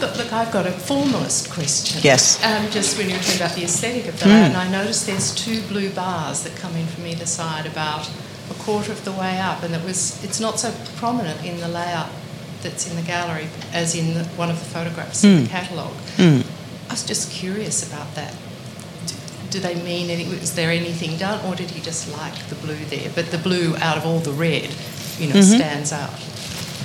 [0.00, 2.00] Look, I've got a formalist question.
[2.02, 2.42] Yes.
[2.44, 4.28] Um, just when you were talking about the aesthetic of the Mm.
[4.28, 8.08] layout, and I noticed there's two blue bars that come in from either side about
[8.50, 11.68] a quarter of the way up, and it was it's not so prominent in the
[11.68, 12.08] layout
[12.62, 15.42] that's in the gallery as in the, one of the photographs in Mm.
[15.44, 15.96] the catalogue.
[16.16, 16.44] Mm.
[16.88, 18.34] I was just curious about that.
[19.06, 19.14] Do,
[19.50, 20.24] do they mean any?
[20.28, 23.10] Was there anything done, or did he just like the blue there?
[23.14, 24.68] But the blue out of all the red,
[25.18, 25.56] you know, Mhm.
[25.56, 26.12] stands out.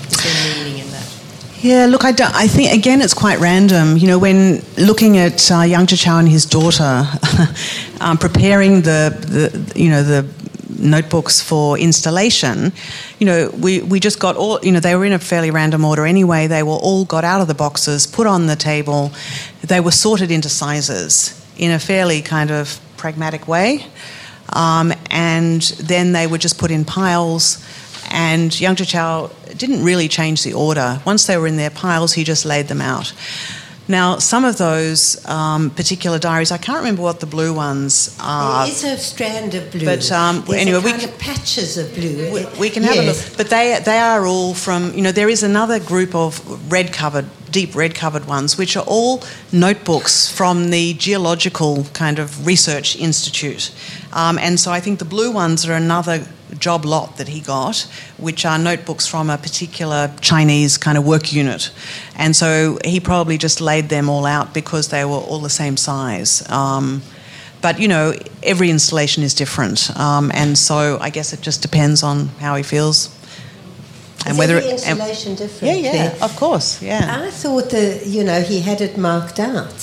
[0.09, 1.07] Is there meaning in that?
[1.61, 3.97] Yeah, look, I, don't, I think again it's quite random.
[3.97, 7.07] You know, when looking at uh, Yang Chow and his daughter
[8.01, 10.25] um, preparing the, the, you know, the
[10.85, 12.71] notebooks for installation,
[13.19, 15.83] you know, we, we just got all, you know, they were in a fairly random
[15.83, 16.47] order anyway.
[16.47, 19.11] They were all got out of the boxes, put on the table.
[19.61, 23.85] They were sorted into sizes in a fairly kind of pragmatic way.
[24.53, 27.65] Um, and then they were just put in piles.
[28.09, 31.01] And Yang Chow didn't really change the order.
[31.05, 33.13] Once they were in their piles, he just laid them out.
[33.87, 38.65] Now, some of those um, particular diaries, I can't remember what the blue ones are.
[38.65, 39.85] there is a strand of blue.
[39.85, 42.33] But, um, anyway, we of patches of blue.
[42.33, 45.29] We, we can have a look, but they they are all from you know there
[45.29, 50.71] is another group of red covered, deep red covered ones, which are all notebooks from
[50.71, 53.71] the Geological kind of Research Institute,
[54.13, 56.25] um, and so I think the blue ones are another
[56.59, 57.87] job lot that he got,
[58.17, 61.71] which are notebooks from a particular Chinese kind of work unit,
[62.15, 65.77] and so he probably just laid them all out because they were all the same
[65.77, 66.47] size.
[66.49, 67.01] Um,
[67.61, 72.03] but you know, every installation is different, um, and so I guess it just depends
[72.03, 73.09] on how he feels
[74.25, 75.79] and Is whether every installation different?
[75.81, 77.23] yeah, yeah, of course, yeah.
[77.25, 79.73] I thought that you know he had it marked out.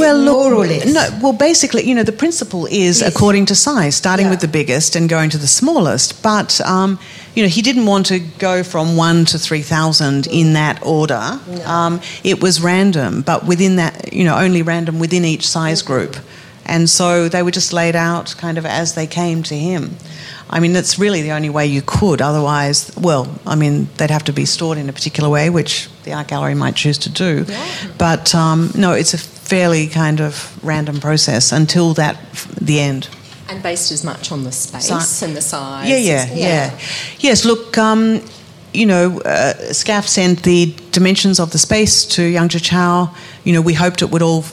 [0.00, 0.86] Well, more or less.
[0.92, 1.18] no.
[1.22, 3.08] Well, basically, you know, the principle is Yes.
[3.08, 4.30] according to size, starting Yeah.
[4.30, 6.22] with the biggest and going to the smallest.
[6.22, 6.98] But um,
[7.34, 11.38] you know, he didn't want to go from one to three thousand in that order.
[11.46, 11.64] No.
[11.66, 16.16] Um, it was random, but within that, you know, only random within each size group,
[16.66, 19.96] and so they were just laid out kind of as they came to him.
[20.52, 22.20] I mean, that's really the only way you could.
[22.20, 26.12] Otherwise, well, I mean, they'd have to be stored in a particular way, which the
[26.12, 27.46] art gallery might choose to do.
[27.98, 32.18] But um, no, it's a fairly kind of random process until that
[32.60, 33.08] the end.
[33.48, 35.88] And based as much on the space and the size.
[35.88, 36.78] Yeah, yeah, yeah.
[37.18, 38.20] Yes, look, um,
[38.72, 43.14] you know, uh, SCAF sent the dimensions of the space to Yang Chow.
[43.44, 44.44] You know, we hoped it would all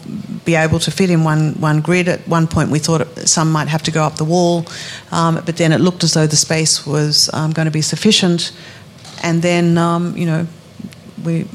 [0.45, 2.07] be able to fit in one, one grid.
[2.07, 4.65] At one point, we thought it- some might have to go up the wall,
[5.11, 8.51] um, but then it looked as though the space was um, going to be sufficient.
[9.23, 10.47] And then, um, you know,
[11.23, 11.45] we,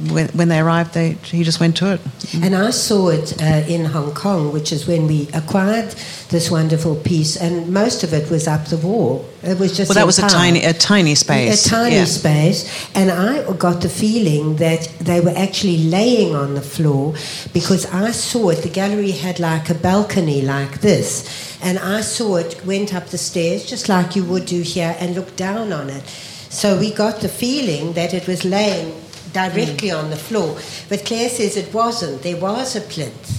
[0.00, 2.00] when, when they arrived, they, he just went to it.
[2.34, 5.90] And I saw it uh, in Hong Kong, which is when we acquired
[6.28, 9.28] this wonderful piece, and most of it was up the wall.
[9.42, 11.66] It was just Well, that was a tiny, a tiny space.
[11.66, 12.04] A tiny yeah.
[12.04, 17.14] space, and I got the feeling that they were actually laying on the floor
[17.52, 18.62] because I saw it.
[18.62, 23.18] The gallery had like a balcony like this, and I saw it went up the
[23.18, 26.06] stairs just like you would do here and looked down on it.
[26.50, 28.94] So we got the feeling that it was laying
[29.32, 29.98] directly Mm.
[30.04, 30.56] on the floor.
[30.88, 32.22] But Claire says it wasn't.
[32.22, 33.34] There was a plinth.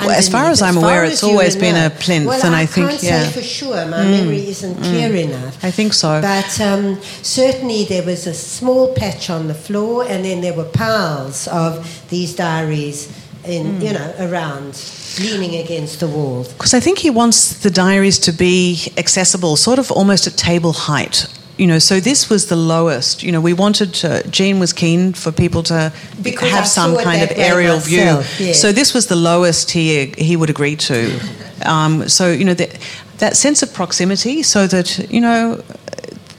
[0.00, 0.52] Well, as far underneath.
[0.54, 1.60] as I'm far aware, as it's always know.
[1.60, 3.22] been a plinth, well, and I, I think, can't yeah.
[3.24, 3.86] say for sure.
[3.86, 4.10] My Mm.
[4.10, 5.56] memory isn't clear enough.
[5.62, 6.20] I think so.
[6.20, 10.64] But um, certainly there was a small patch on the floor, and then there were
[10.64, 13.08] piles of these diaries,
[13.46, 14.74] in you know, around,
[15.20, 16.44] leaning against the wall.
[16.56, 20.72] Because I think he wants the diaries to be accessible, sort of almost at table
[20.72, 21.26] height.
[21.56, 23.22] You know, so this was the lowest.
[23.22, 24.28] You know, we wanted to.
[24.28, 25.92] Gene was keen for people to
[26.22, 28.46] Because have some kind of aerial myself, view.
[28.46, 28.60] yes.
[28.60, 31.20] So this was the lowest he he would agree to.
[31.64, 32.70] Um, so you know that
[33.18, 35.62] that sense of proximity, so that you know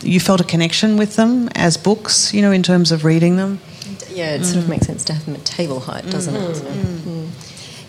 [0.02, 2.34] you felt a connection with them as books.
[2.34, 3.60] You know, in terms of reading them.
[4.14, 6.56] Yeah, it sort of makes sense to have them at table height, doesn't it?
[6.56, 7.28] So, mm.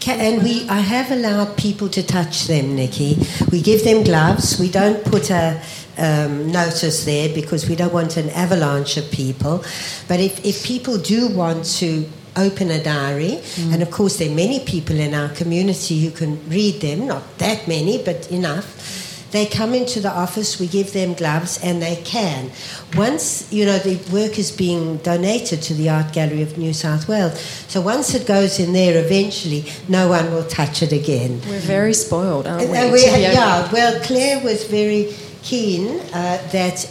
[0.00, 3.16] Ca- And we, I have allowed people to touch them, Nikki.
[3.52, 4.58] We give them gloves.
[4.58, 5.60] We don't put a
[5.98, 9.64] um, notice there because we don't want an avalanche of people.
[10.08, 13.40] But if, if people do want to open a diary,
[13.72, 17.38] and of course there are many people in our community who can read them, not
[17.38, 18.92] that many, but enough.
[19.32, 22.50] They come into the office, we give them gloves, and they can.
[22.94, 27.08] Once, you know, the work is being donated to the Art Gallery of New South
[27.08, 27.38] Wales.
[27.68, 31.40] So once it goes in there, eventually, no one will touch it again.
[31.48, 32.92] We're very spoiled, aren't we?
[32.92, 33.00] We-
[33.34, 35.12] yeah, well, Claire was very
[35.46, 36.88] keen uh, that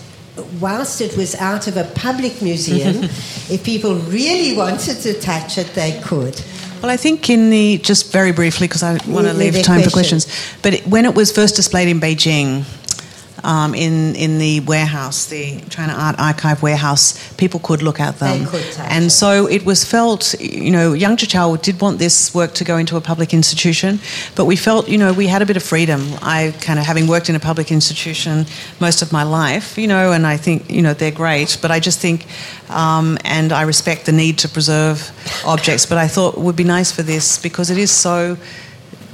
[0.59, 3.03] whilst it was out of a public museum,
[3.55, 6.41] if people really wanted to touch it, they could.
[6.81, 9.89] Well, I think in the just very briefly because I want to Leave time for
[9.89, 10.25] questions.
[10.25, 10.59] questions.
[10.61, 12.63] But it, when it was first displayed in Beijing,
[13.43, 17.13] um, in in the warehouse, the China Art Archive warehouse.
[17.37, 19.09] People could look at them, They could touch and it.
[19.11, 20.35] so it was felt.
[20.39, 23.99] You know, Yang Zhichao did want this work to go into a public institution,
[24.35, 26.01] but we felt, you know, we had a bit of freedom.
[26.21, 28.45] I kind of having worked in a public institution
[28.79, 31.79] most of my life, you know, and I think you know they're great, but I
[31.79, 32.25] just think,
[32.69, 35.11] um, and I respect the need to preserve
[35.45, 38.37] objects, but I thought it would be nice for this because it is so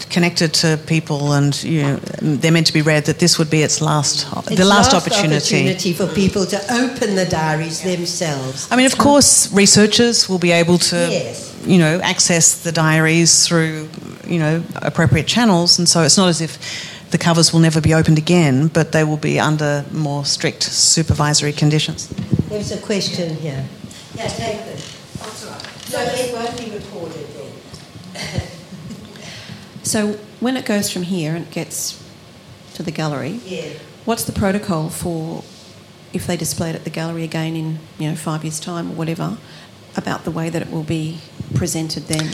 [0.09, 3.61] connected to people and you know, they're meant to be read that this would be
[3.61, 5.35] its last the It's last, opportunity.
[5.35, 8.67] opportunity for people to open the diaries themselves.
[8.71, 11.53] I mean, of course, researchers will be able to, Yes.
[11.65, 13.89] you know, access the diaries through,
[14.27, 16.57] you know, appropriate channels, and so it's not as if
[17.11, 21.51] the covers will never be opened again, but they will be under more strict supervisory
[21.53, 22.07] conditions.
[22.49, 23.65] There's a question here.
[24.15, 24.83] Yeah, take it.
[25.91, 27.27] No, it won't be recorded
[28.13, 28.41] then.
[29.83, 32.01] So when it goes from here and it gets
[32.75, 33.69] to the gallery, Yeah.
[34.05, 35.43] what's the protocol for
[36.13, 38.93] if they display it at the gallery again in you know five years' time or
[38.93, 39.37] whatever
[39.95, 41.19] about the way that it will be
[41.55, 42.29] presented then?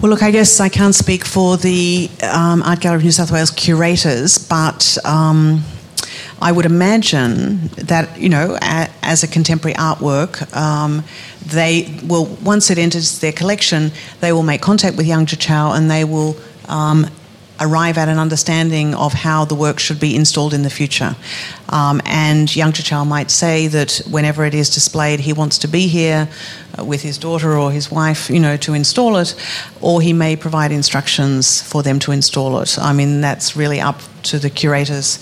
[0.00, 3.30] Well, look, I guess I can't speak for the um, Art Gallery of New South
[3.30, 5.62] Wales curators, but um,
[6.42, 11.04] I would imagine that, you know, a, as a contemporary artwork, um,
[11.46, 15.88] they will, once it enters their collection, they will make contact with Yang Zhichao and
[15.90, 16.36] they will
[16.68, 17.06] um,
[17.60, 21.16] arrive at an understanding of how the work should be installed in the future.
[21.74, 25.88] Um, and Yang Zhichao might say that whenever it is displayed, he wants to be
[25.88, 26.28] here
[26.78, 29.34] uh, with his daughter or his wife, you know, to install it,
[29.80, 32.78] or he may provide instructions for them to install it.
[32.78, 33.98] I mean, that's really up
[34.30, 35.18] to the curators.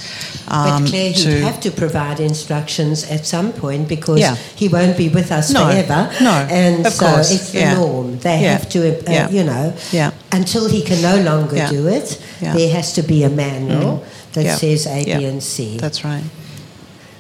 [0.49, 4.37] Um, But Claire, he'd to- have to provide instructions at some point because Yeah.
[4.55, 6.11] he won't be with us No, forever.
[6.21, 7.75] no, and of so course, it's the yeah.
[7.75, 8.19] norm.
[8.19, 8.79] They Yeah, have to,
[9.09, 10.11] uh, you know, Yeah.
[10.33, 12.19] until he can no longer do it.
[12.43, 14.57] There has to be a manual that Yeah.
[14.57, 15.79] says A, B, and C.
[15.81, 16.25] That's right.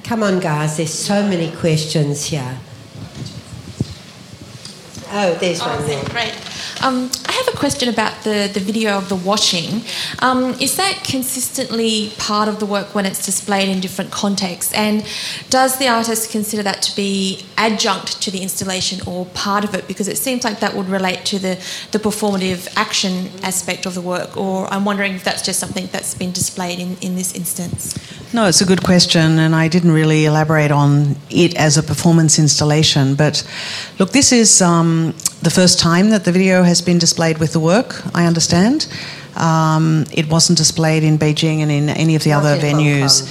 [0.04, 0.76] Come on, guys.
[0.76, 2.58] There's so many questions here.
[5.14, 6.04] Oh, there's Oh, one there.
[6.04, 6.34] great.
[6.82, 9.82] Um, I have a question about the, the video of the washing.
[10.20, 14.72] Um, is that consistently part of the work when it's displayed in different contexts?
[14.74, 15.04] And
[15.50, 19.86] does the artist consider that to be adjunct to the installation or part of it?
[19.86, 21.54] Because it seems like that would relate to the,
[21.92, 24.36] the performative action aspect of the work.
[24.36, 27.94] Or I'm wondering if that's just something that's been displayed in, in this instance.
[28.34, 32.38] No, it's a good question, and I didn't really elaborate on it as a performance
[32.38, 33.14] installation.
[33.14, 33.46] But
[33.98, 37.60] look, this is um, the first time that the video has been displayed with the
[37.60, 38.86] work, I understand.
[39.36, 43.24] Um, it wasn't displayed in Beijing and in any of the other venues.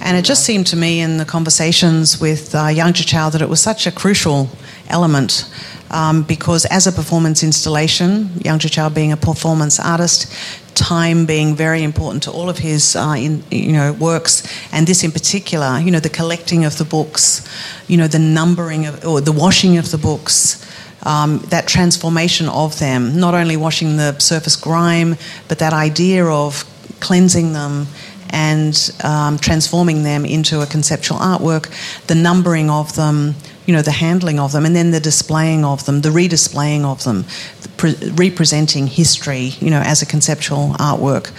[0.00, 3.48] And it just seemed to me in the conversations with uh, Yang Zhichao that it
[3.48, 4.50] was such a crucial
[4.88, 5.48] element
[5.90, 10.32] um, because as a performance installation, Yang Zhichao being a performance artist,
[10.74, 15.02] time being very important to all of his uh, in, you know works, and this
[15.04, 17.46] in particular, you know, the collecting of the books,
[17.88, 20.62] you know, the numbering of or the washing of the books.
[21.06, 25.16] Um, that transformation of them, not only washing the surface grime,
[25.48, 26.64] but that idea of
[27.00, 27.86] cleansing them
[28.30, 31.70] and um, transforming them into a conceptual artwork,
[32.06, 33.34] the numbering of them,
[33.66, 37.04] you know, the handling of them, and then the displaying of them, the redisplaying of
[37.04, 37.24] them,
[37.62, 41.30] the pre- representing history, you know, as a conceptual artwork.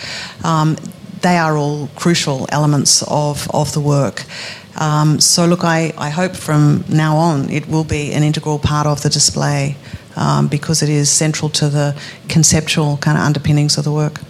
[0.45, 0.78] Um,
[1.22, 4.24] they are all crucial elements of, of the work.
[4.78, 8.86] Um, so, look, I, I hope from now on it will be an integral part
[8.86, 9.75] of the display
[10.15, 14.21] um, because it is central to the conceptual kind of underpinnings of the work.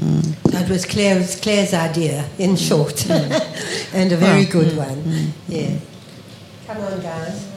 [0.00, 0.42] Mm.
[0.44, 3.90] That was Claire's, Claire's idea, in short, mm.
[3.94, 4.50] and a very mm.
[4.50, 5.32] good one.
[5.48, 5.78] Yeah.
[6.66, 7.48] Come on, guys.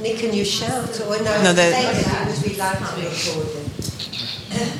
[0.00, 1.00] Nick, can you shout?
[1.00, 4.78] Or no, No, the- say because we'd like to record it.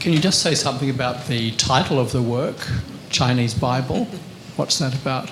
[0.00, 2.56] Can you just say something about the title of the work,
[3.10, 4.06] Chinese Bible?
[4.56, 5.30] What's that about?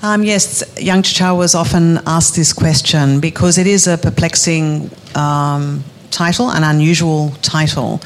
[0.00, 5.84] Um, yes, Yang Zhichao was often asked this question because it is a perplexing um,
[6.10, 8.00] title, an unusual title.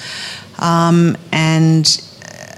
[0.58, 1.86] Um, and
[2.24, 2.56] uh,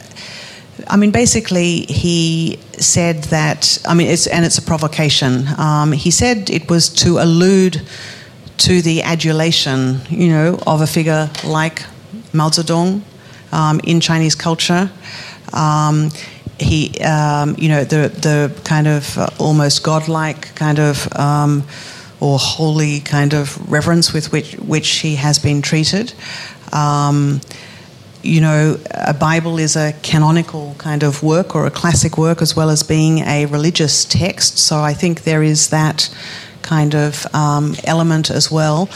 [0.89, 5.47] I mean, basically, he said that, I mean, it's, and it's a provocation.
[5.59, 7.83] Um, he said it was to allude
[8.59, 11.83] to the adulation, you know, of a figure like
[12.33, 13.03] Mao Zedong
[13.53, 14.91] um, in Chinese culture.
[15.55, 16.11] Um,
[16.59, 21.65] he, um, you know, the the kind of uh, almost godlike kind of um,
[22.21, 26.15] or holy kind of reverence with which which he has been treated.
[26.73, 27.41] Um,
[28.23, 32.57] you know, a Bible is a canonical kind of work or a classic work as
[32.57, 34.59] well as being a religious text.
[34.59, 36.09] So I think there is that
[36.63, 38.89] kind of um, element as well.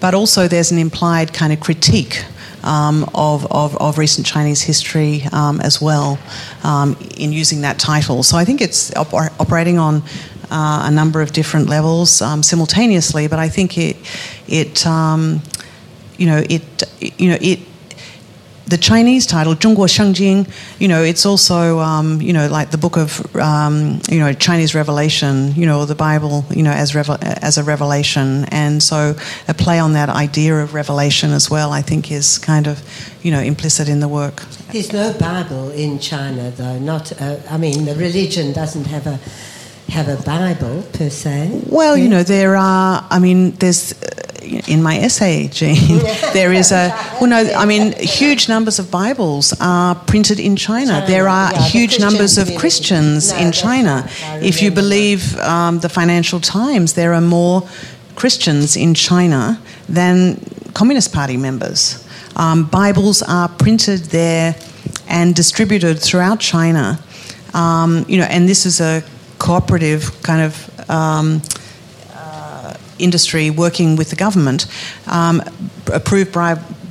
[0.00, 2.24] But also there's an implied kind of critique
[2.62, 6.18] um, of, of, of, recent Chinese history um, as well
[6.64, 8.22] um, in using that title.
[8.22, 10.02] So I think it's op- operating on
[10.50, 13.96] uh, a number of different levels um, simultaneously, but I think it,
[14.46, 14.84] it
[16.18, 16.62] you know, it,
[17.18, 17.58] you know, it
[18.66, 20.48] the Chinese title Zhongguo Shengjing,
[20.78, 24.74] you know, it's also um, you know like the book of um, you know Chinese
[24.74, 29.14] Revelation, you know, the Bible, you know, as revel- as a revelation, and so
[29.48, 31.72] a play on that idea of revelation as well.
[31.72, 32.82] I think is kind of
[33.22, 34.42] you know implicit in the work.
[34.72, 36.78] There's no Bible in China, though.
[36.78, 39.18] Not uh, I mean, the religion doesn't have a
[39.92, 41.62] have a Bible per se.
[41.66, 42.04] Well, yeah.
[42.04, 43.06] you know, there are.
[43.10, 43.92] I mean, there's.
[43.92, 45.98] Uh, in my essay, Gene,
[46.32, 46.88] there is a,
[47.20, 50.72] well, no, I mean, huge numbers of Bibles are printed in China.
[50.72, 51.06] China.
[51.06, 54.08] There are yeah, huge numbers of Christians no, in China.
[54.40, 57.68] If you believe um, the Financial Times, there are more
[58.14, 60.38] Christians in China than
[60.74, 62.06] Communist Party members.
[62.36, 64.54] Um, Bibles are printed there
[65.08, 66.98] and distributed throughout China.
[67.54, 69.02] Um, you know, and this is a
[69.38, 71.42] cooperative kind of um,
[73.02, 74.66] industry working with the government,
[75.06, 75.42] um,
[75.92, 76.32] approved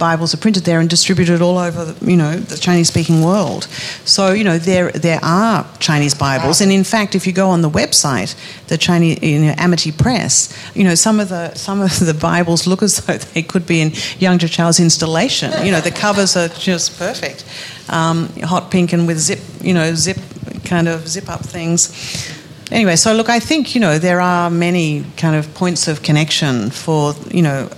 [0.01, 3.65] Bibles are printed there and distributed all over, you know, the Chinese-speaking world.
[4.03, 7.61] So, you know, there there are Chinese Bibles, and in fact, if you go on
[7.61, 8.35] the website,
[8.67, 12.65] the Chinese, you know, Amity Press, you know, some of the some of the Bibles
[12.65, 15.51] look as though they could be in Yang Zhichao's installation.
[15.63, 17.45] You know, the covers are just perfect,
[17.89, 20.17] um, hot pink and with zip, you know, zip
[20.65, 22.40] kind of zip up things
[22.71, 26.69] anyway, so look, I think you know there are many kind of points of connection
[26.69, 27.69] for you know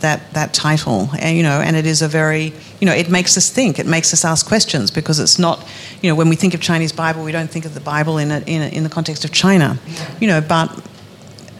[0.00, 3.36] that that title, and you know, and it is a very you know it makes
[3.36, 5.66] us think, it makes us ask questions because it's not
[6.02, 8.30] you know when we think of Chinese Bible, we don't think of the Bible in
[8.30, 9.78] a, in, a, in the context of China,
[10.20, 10.68] you know, but.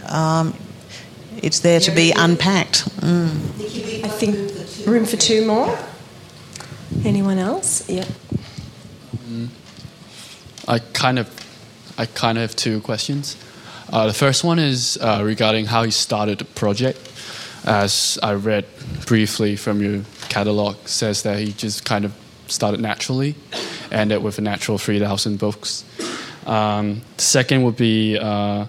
[0.07, 0.55] Um,
[1.43, 2.89] it's there to be unpacked.
[3.01, 4.05] Mm.
[4.05, 5.79] I think room for two more.
[7.05, 7.89] Anyone else?
[7.89, 8.07] Yeah.
[9.13, 9.51] Um,
[10.67, 11.29] I kind of
[11.97, 13.36] I kind of have two questions.
[13.91, 16.99] Uh, the first one is uh, regarding how you started the project.
[17.64, 18.66] As I read
[19.07, 22.12] briefly from your catalog, says that he just kind of
[22.47, 23.34] started naturally,
[23.91, 25.84] and ended with a natural 3,000 books.
[26.47, 28.66] Um, the second would be uh,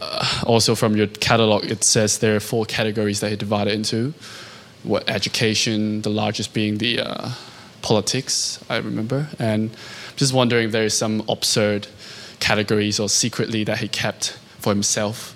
[0.00, 4.14] uh, also from your catalog, it says there are four categories that he divided into.
[4.82, 7.30] What education, the largest being the uh,
[7.82, 9.70] politics, I remember, and
[10.16, 11.86] just wondering if there is some absurd
[12.40, 15.34] categories or secretly that he kept for himself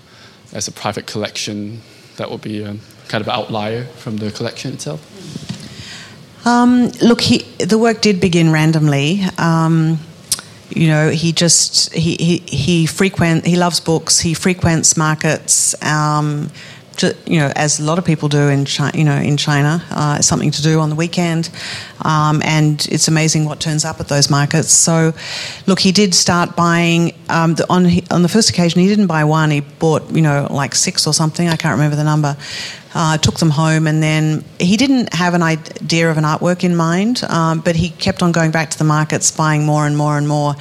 [0.53, 1.81] as a private collection
[2.17, 2.77] that would be a
[3.09, 5.01] kind of outlier from the collection itself?
[6.47, 9.23] Um, look, he, the work did begin randomly.
[9.39, 9.99] Um,
[10.71, 14.21] you know, he just he, he he frequent he loves books.
[14.21, 15.81] He frequents markets.
[15.83, 16.51] Um,
[17.03, 20.21] you know, as a lot of people do in China, you know, in China, uh,
[20.21, 21.51] something to do on the weekend,
[22.03, 24.71] um, and it's amazing what turns up at those markets.
[24.71, 25.13] So,
[25.67, 28.81] look, he did start buying um, the, on on the first occasion.
[28.81, 31.49] He didn't buy one; he bought, you know, like six or something.
[31.49, 32.37] I can't remember the number.
[32.97, 36.77] Uh, took them home, and then he didn't have an idea of an artwork in
[36.77, 40.17] mind, um, but he kept on going back to the markets, buying more and more
[40.17, 40.55] and more.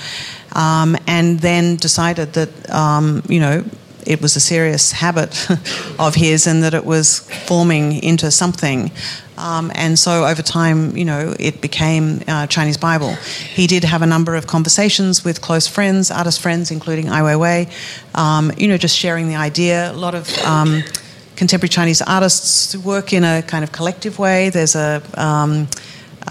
[0.55, 3.63] Um, and then decided that um, you know
[4.05, 5.47] it was a serious habit
[5.99, 8.91] of his and that it was forming into something.
[9.37, 13.13] Um, and so over time, you know, it became uh, Chinese Bible.
[13.13, 18.17] He did have a number of conversations with close friends, artist friends, including Ai Weiwei,
[18.17, 19.91] um, you know, just sharing the idea.
[19.91, 20.83] A lot of um,
[21.35, 24.49] contemporary Chinese artists work in a kind of collective way.
[24.49, 25.67] There's a um,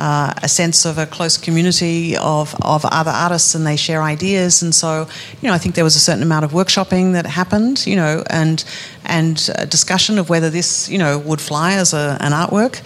[0.02, 4.60] uh, a sense of a close community of, of other artists and they share ideas.
[4.60, 5.06] And so,
[5.40, 8.24] you know, I think there was a certain amount of workshopping that happened, you know,
[8.28, 8.64] and,
[9.04, 9.36] and
[9.68, 12.82] discussion of whether this, you know, would fly as a, an artwork.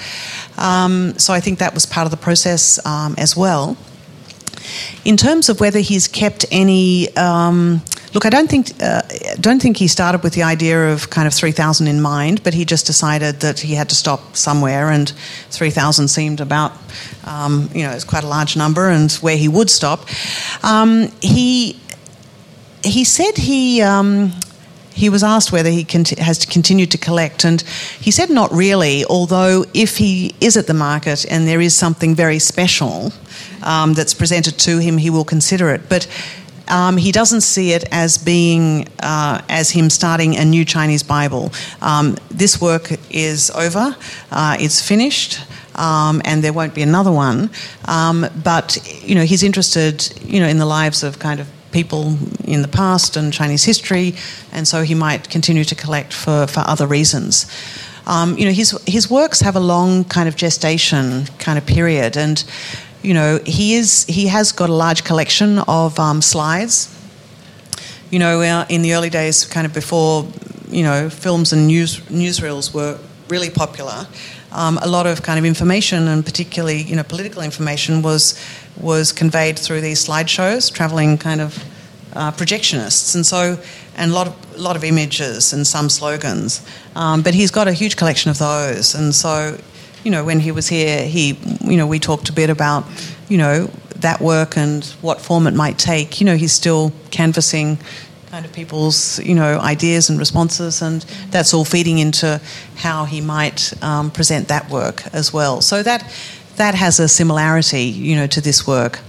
[0.58, 3.78] Um, so I think that was part of the process um, as well.
[5.06, 7.80] In terms of whether he's kept any um,
[8.14, 9.02] Look, I don't think uh,
[9.40, 12.54] don't think he started with the idea of kind of three thousand in mind, but
[12.54, 15.12] he just decided that he had to stop somewhere, and
[15.50, 16.72] three thousand seemed about
[17.24, 20.06] um, you know it's quite a large number, and where he would stop.
[20.62, 21.78] Um, he
[22.82, 23.82] he said he.
[23.82, 24.32] Um,
[24.96, 25.86] he was asked whether he
[26.16, 27.60] has continued to collect, and
[28.00, 29.04] he said not really.
[29.04, 33.12] Although, if he is at the market and there is something very special
[33.62, 35.90] um, that's presented to him, he will consider it.
[35.90, 36.08] But
[36.68, 41.52] um, he doesn't see it as being uh, as him starting a new Chinese Bible.
[41.80, 43.96] Um, this work is over.
[44.30, 45.40] Uh, it's finished.
[45.74, 47.50] Um, and there won't be another one.
[47.84, 52.16] Um, but you know, he's interested, you know, in the lives of kind of people
[52.44, 54.14] in the past and Chinese history,
[54.52, 57.46] and so he might continue to collect for, for other reasons.
[58.06, 62.16] Um, you know, his his works have a long kind of gestation kind of period,
[62.16, 62.42] and
[63.06, 66.92] you know, he is he has got a large collection of um, slides.
[68.10, 70.26] You know, uh, in the early days, kind of before
[70.68, 72.98] you know films and news newsreels were
[73.28, 74.08] really popular.
[74.50, 78.34] Um, a lot of kind of information, and particularly you know political information, was
[78.76, 81.64] was conveyed through these slideshows, traveling kind of
[82.12, 83.56] uh, projectionists, and so
[83.96, 86.60] and a lot of a lot of images and some slogans.
[86.96, 89.58] Um, but he's got a huge collection of those, and so
[90.06, 92.84] you know when he was here, he you know we talked a bit about
[93.28, 96.20] you know that work and what form it might take.
[96.20, 97.78] You know he's still canvassing
[98.30, 101.02] kind of people's you know ideas and responses, and
[101.32, 102.40] that's all feeding into
[102.76, 105.60] how he might um, present that work as well.
[105.60, 106.02] So that
[106.54, 109.00] that has a similarity, you know, to this work.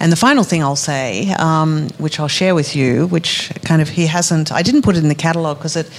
[0.00, 3.88] And the final thing I'll say, um, which I'll share with you, which kind of
[3.90, 5.90] he hasn't, I didn't put it in the catalogue because it,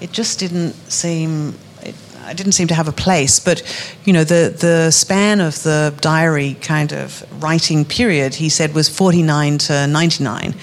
[0.00, 1.54] it just didn't seem,
[2.36, 3.40] didn't seem to have a place.
[3.40, 3.62] But,
[4.04, 8.88] you know, the, the span of the diary kind of writing period, he said, was
[8.88, 10.54] 49 to 99.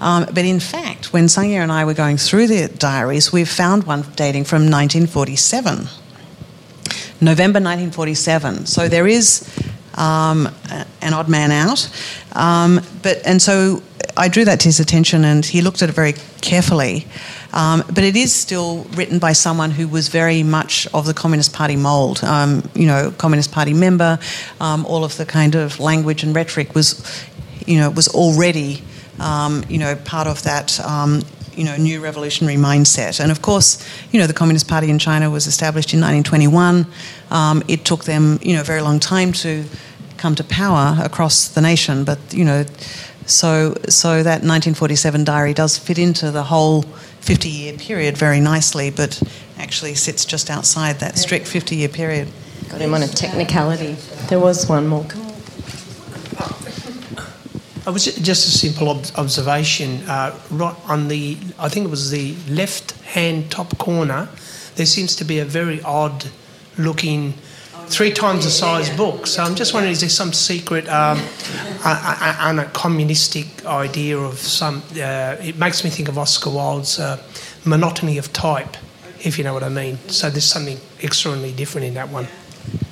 [0.00, 3.48] Um, but in fact, when Sang Ye and I were going through the diaries, we've
[3.48, 5.88] found one dating from 1947.
[7.20, 8.66] November 1947.
[8.66, 9.48] So there is
[9.94, 10.48] um,
[11.00, 11.88] an odd man out.
[12.32, 13.82] Um, but and so
[14.16, 17.06] I drew that to his attention, and he looked at it very carefully.
[17.52, 21.52] Um, but it is still written by someone who was very much of the Communist
[21.52, 22.22] Party mould.
[22.24, 24.18] Um, you know, Communist Party member.
[24.60, 27.24] Um, all of the kind of language and rhetoric was,
[27.66, 28.82] you know, was already.
[29.18, 30.78] Um, you know, part of that
[31.56, 33.18] you know, new revolutionary mindset.
[33.18, 33.82] And of course,
[34.12, 36.86] you know, the Communist Party in China was established in 1921.
[37.30, 39.64] Um, it took them, you know, a very long time to
[40.18, 42.64] come to power across the nation, but you know,
[43.26, 46.84] so so that 1947 diary does fit into the whole
[47.26, 49.20] 50-year period very nicely, but
[49.58, 52.28] actually sits just outside that strict 50-year period.
[52.70, 53.96] Got him on a technicality.
[54.28, 55.04] There was one more.
[57.86, 60.02] It was just a simple ob- observation.
[60.08, 64.28] Uh, right on the, I think it was the left-hand top corner,
[64.76, 66.26] there seems to be a very odd
[66.78, 67.34] looking
[67.88, 69.26] three times the size book.
[69.26, 71.18] So I'm just wondering, is there some secret um,
[71.84, 74.82] and a, a, communistic idea of some?
[74.92, 77.22] Uh, it makes me think of Oscar Wilde's uh,
[77.64, 78.76] monotony of type,
[79.24, 79.98] if you know what I mean.
[80.08, 82.26] So there's something extraordinarily different in that one.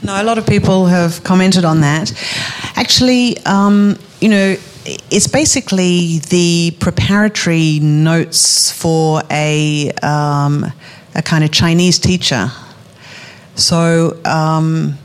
[0.02, 2.12] No, a lot of people have commented on that.
[2.76, 10.66] Actually, um, you know, it's basically the preparatory notes for a, um,
[11.14, 12.50] a kind of Chinese teacher.
[13.56, 14.98] So, um,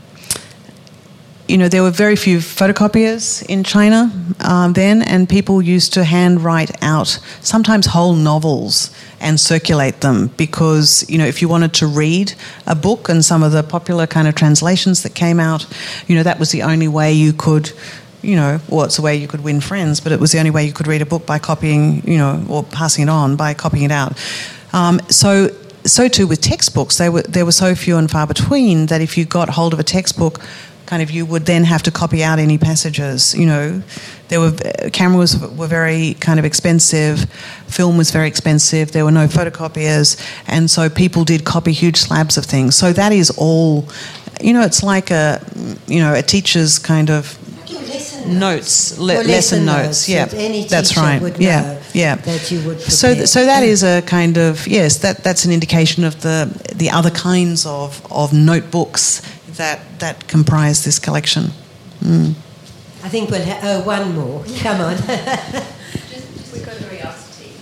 [1.50, 6.04] you know, there were very few photocopiers in China um, then, and people used to
[6.04, 11.86] handwrite out sometimes whole novels and circulate them because, you know, if you wanted to
[11.88, 12.34] read
[12.66, 15.66] a book and some of the popular kind of translations that came out,
[16.06, 17.72] you know, that was the only way you could
[18.22, 20.50] you know, well, it's a way you could win friends, but it was the only
[20.50, 23.54] way you could read a book by copying, you know, or passing it on by
[23.54, 24.12] copying it out.
[24.74, 25.48] Um, so,
[25.84, 29.16] so too with textbooks, they were there were so few and far between that if
[29.16, 30.40] you got hold of a textbook,
[30.86, 33.34] kind of you would then have to copy out any passages.
[33.34, 33.82] You know,
[34.28, 37.24] there were uh, cameras were very kind of expensive,
[37.66, 38.92] film was very expensive.
[38.92, 40.16] There were no photocopiers,
[40.46, 42.76] and so people did copy huge slabs of things.
[42.76, 43.86] So that is all.
[44.40, 45.40] You know, it's like a
[45.86, 47.38] you know a teacher's kind of
[48.26, 50.08] notes, le- lesson, lesson, notes.
[50.08, 51.38] Yeah, that that's right.
[51.38, 52.16] yeah, yeah.
[52.16, 52.80] That you would.
[52.80, 54.98] So, so that is a kind of yes.
[54.98, 59.22] That that's an indication of the the other kinds of of notebooks
[59.56, 61.52] that that comprise this collection.
[62.00, 62.34] Mm.
[63.02, 64.44] I think we'll have oh, one more.
[64.58, 64.96] Come on.
[64.96, 67.52] Just, just, a curiosity.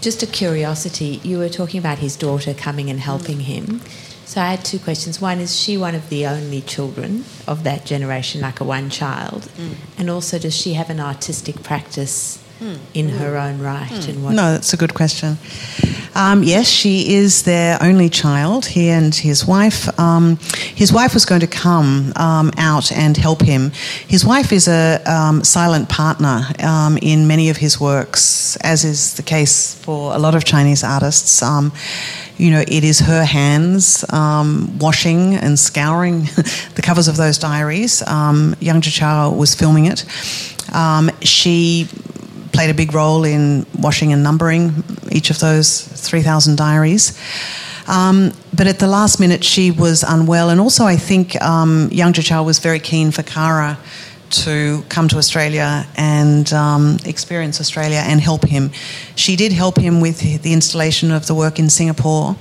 [0.00, 1.20] just a curiosity.
[1.24, 3.42] You were talking about his daughter coming and helping mm.
[3.42, 3.80] him.
[4.30, 5.20] So I had two questions.
[5.20, 9.48] One is she one of the only children of that generation, like a one child?
[9.56, 9.74] Mm.
[9.98, 12.78] And also, does she have an artistic practice mm.
[12.94, 13.18] in mm.
[13.18, 13.90] her own right?
[13.90, 14.22] Mm.
[14.22, 15.36] what no, that's a good question.
[16.14, 19.88] Um, yes, she is their only child, he and his wife.
[19.98, 20.36] Um,
[20.76, 23.72] his wife was going to come um, out and help him.
[24.06, 29.14] His wife is a um, silent partner um, in many of his works, as is
[29.14, 31.42] the case for a lot of Chinese artists.
[32.40, 36.22] You know, it is her hands um, washing and scouring
[36.74, 38.00] the covers of those diaries.
[38.06, 40.06] Um, Yang Zhichao was filming it.
[40.74, 41.86] Um, she
[42.52, 44.82] played a big role in washing and numbering
[45.12, 47.18] each of those 3,000 diaries.
[47.86, 52.14] Um, but at the last minute, she was unwell, and also I think um, Yang
[52.14, 53.78] Zhichao was very keen for Kara
[54.30, 58.70] to come to Australia and um, experience Australia and help him.
[59.16, 62.36] She did help him with the installation of the work in Singapore.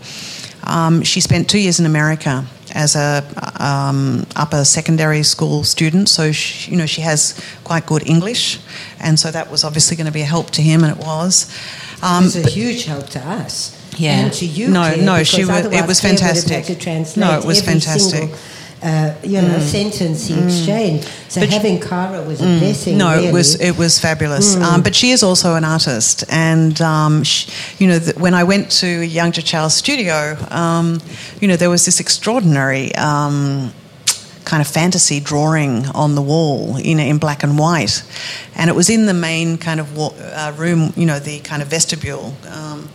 [0.63, 3.23] Um, she spent two years in America as a
[3.59, 8.59] um, upper secondary school student, so she, you know she has quite good English,
[8.99, 11.51] and so that was obviously going to be a help to him, and it was.
[12.03, 13.75] Um, it was a huge help to us.
[13.97, 14.25] Yeah.
[14.25, 15.49] And to you, no, Claire, no, she was.
[15.49, 16.51] It was Claire would have fantastic.
[16.51, 18.29] had to translate no, it was fantastic.
[18.81, 19.71] Uh, you know, Mm.
[19.71, 20.45] sentence he Mm.
[20.47, 21.07] exchanged.
[21.27, 22.59] So But having Cara was a Mm.
[22.59, 22.97] blessing.
[22.97, 23.27] No, really.
[23.27, 24.55] it was it was fabulous.
[24.55, 24.63] Mm.
[24.63, 27.47] Um, but she is also an artist, and um, she,
[27.79, 31.01] you know, th- when I went to Yang Zhichao's studio, um,
[31.41, 32.95] you know, there was this extraordinary.
[32.95, 33.73] Um,
[34.45, 38.01] kind of fantasy drawing on the wall in, in black and white
[38.55, 41.61] and it was in the main kind of wa- uh, room you know the kind
[41.61, 42.89] of vestibule um,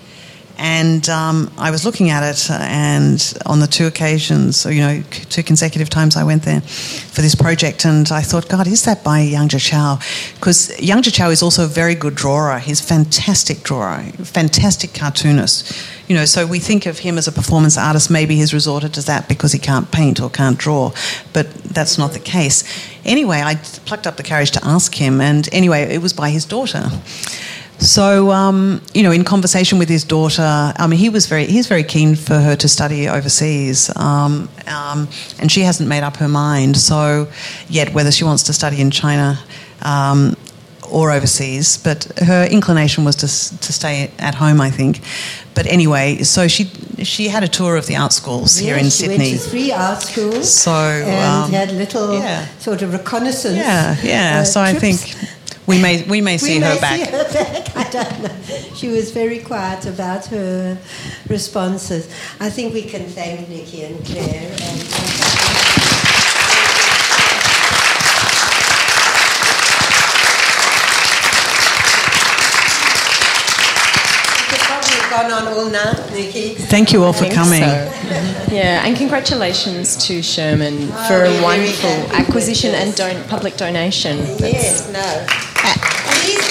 [0.57, 5.03] and um, I was looking at it, uh, and on the two occasions, you know,
[5.11, 9.03] two consecutive times I went there for this project, and I thought, God, is that
[9.03, 10.35] by Yang Zhichao?
[10.35, 12.59] Because Yang Zhichao is also a very good drawer.
[12.59, 15.73] He's a fantastic drawer, fantastic cartoonist.
[16.09, 18.11] You know, so we think of him as a performance artist.
[18.11, 20.93] Maybe he's resorted to that because he can't paint or can't draw,
[21.33, 22.63] but that's not the case.
[23.05, 26.45] Anyway, I plucked up the courage to ask him, and anyway, it was by his
[26.45, 26.91] daughter.
[27.79, 31.67] So, um, you know, in conversation with his daughter, I mean, he was very, he's
[31.67, 35.09] very keen for her to study overseas, um, um,
[35.41, 36.77] and she hasn't made up her mind.
[36.77, 37.29] So,
[37.69, 39.39] yet whether she wants to study in China
[39.83, 40.37] um,
[40.91, 45.01] or overseas, but her inclination was to to stay at home, I think.
[45.55, 46.65] But anyway, so she
[47.03, 49.37] she had a tour of the art schools here in Sydney.
[49.37, 50.53] Three art schools.
[50.53, 52.47] So, and um, had little yeah.
[52.59, 53.57] sort of reconnaissance.
[53.57, 54.41] Yeah, yeah.
[54.41, 55.01] uh, so I think
[55.67, 56.99] we may we may see we her may back.
[57.01, 57.77] See her back.
[57.87, 58.75] I don't know.
[58.75, 60.79] She was very quiet about her
[61.29, 62.07] responses.
[62.41, 64.51] I think we can thank Nikki and Claire.
[64.61, 65.95] And,
[74.51, 76.55] We've probably gone on all night, Nikki.
[76.55, 77.61] Thank you all for coming.
[77.63, 77.91] so.
[78.55, 84.19] Yeah, and congratulations to Sherman Oh, for a wonderful acquisition and don- public donation.
[84.39, 85.03] Yes, no.
[85.27, 85.33] Please
[85.65, 86.44] buy the book.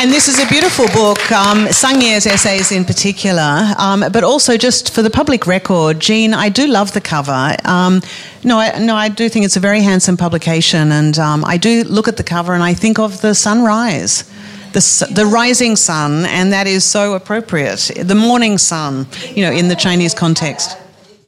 [0.00, 4.56] And this is a beautiful book, um, Sang Ye's essays in particular, um, but also
[4.56, 7.54] just for the public record, Gene, I do love the cover.
[7.66, 8.00] Um,
[8.42, 11.84] no, I, no, I do think it's a very handsome publication, and um, I do
[11.84, 14.24] look at the cover and I think of the sunrise.
[14.72, 17.90] The, the rising sun, and that is so appropriate.
[18.02, 20.78] The morning sun, you know, in the Chinese context.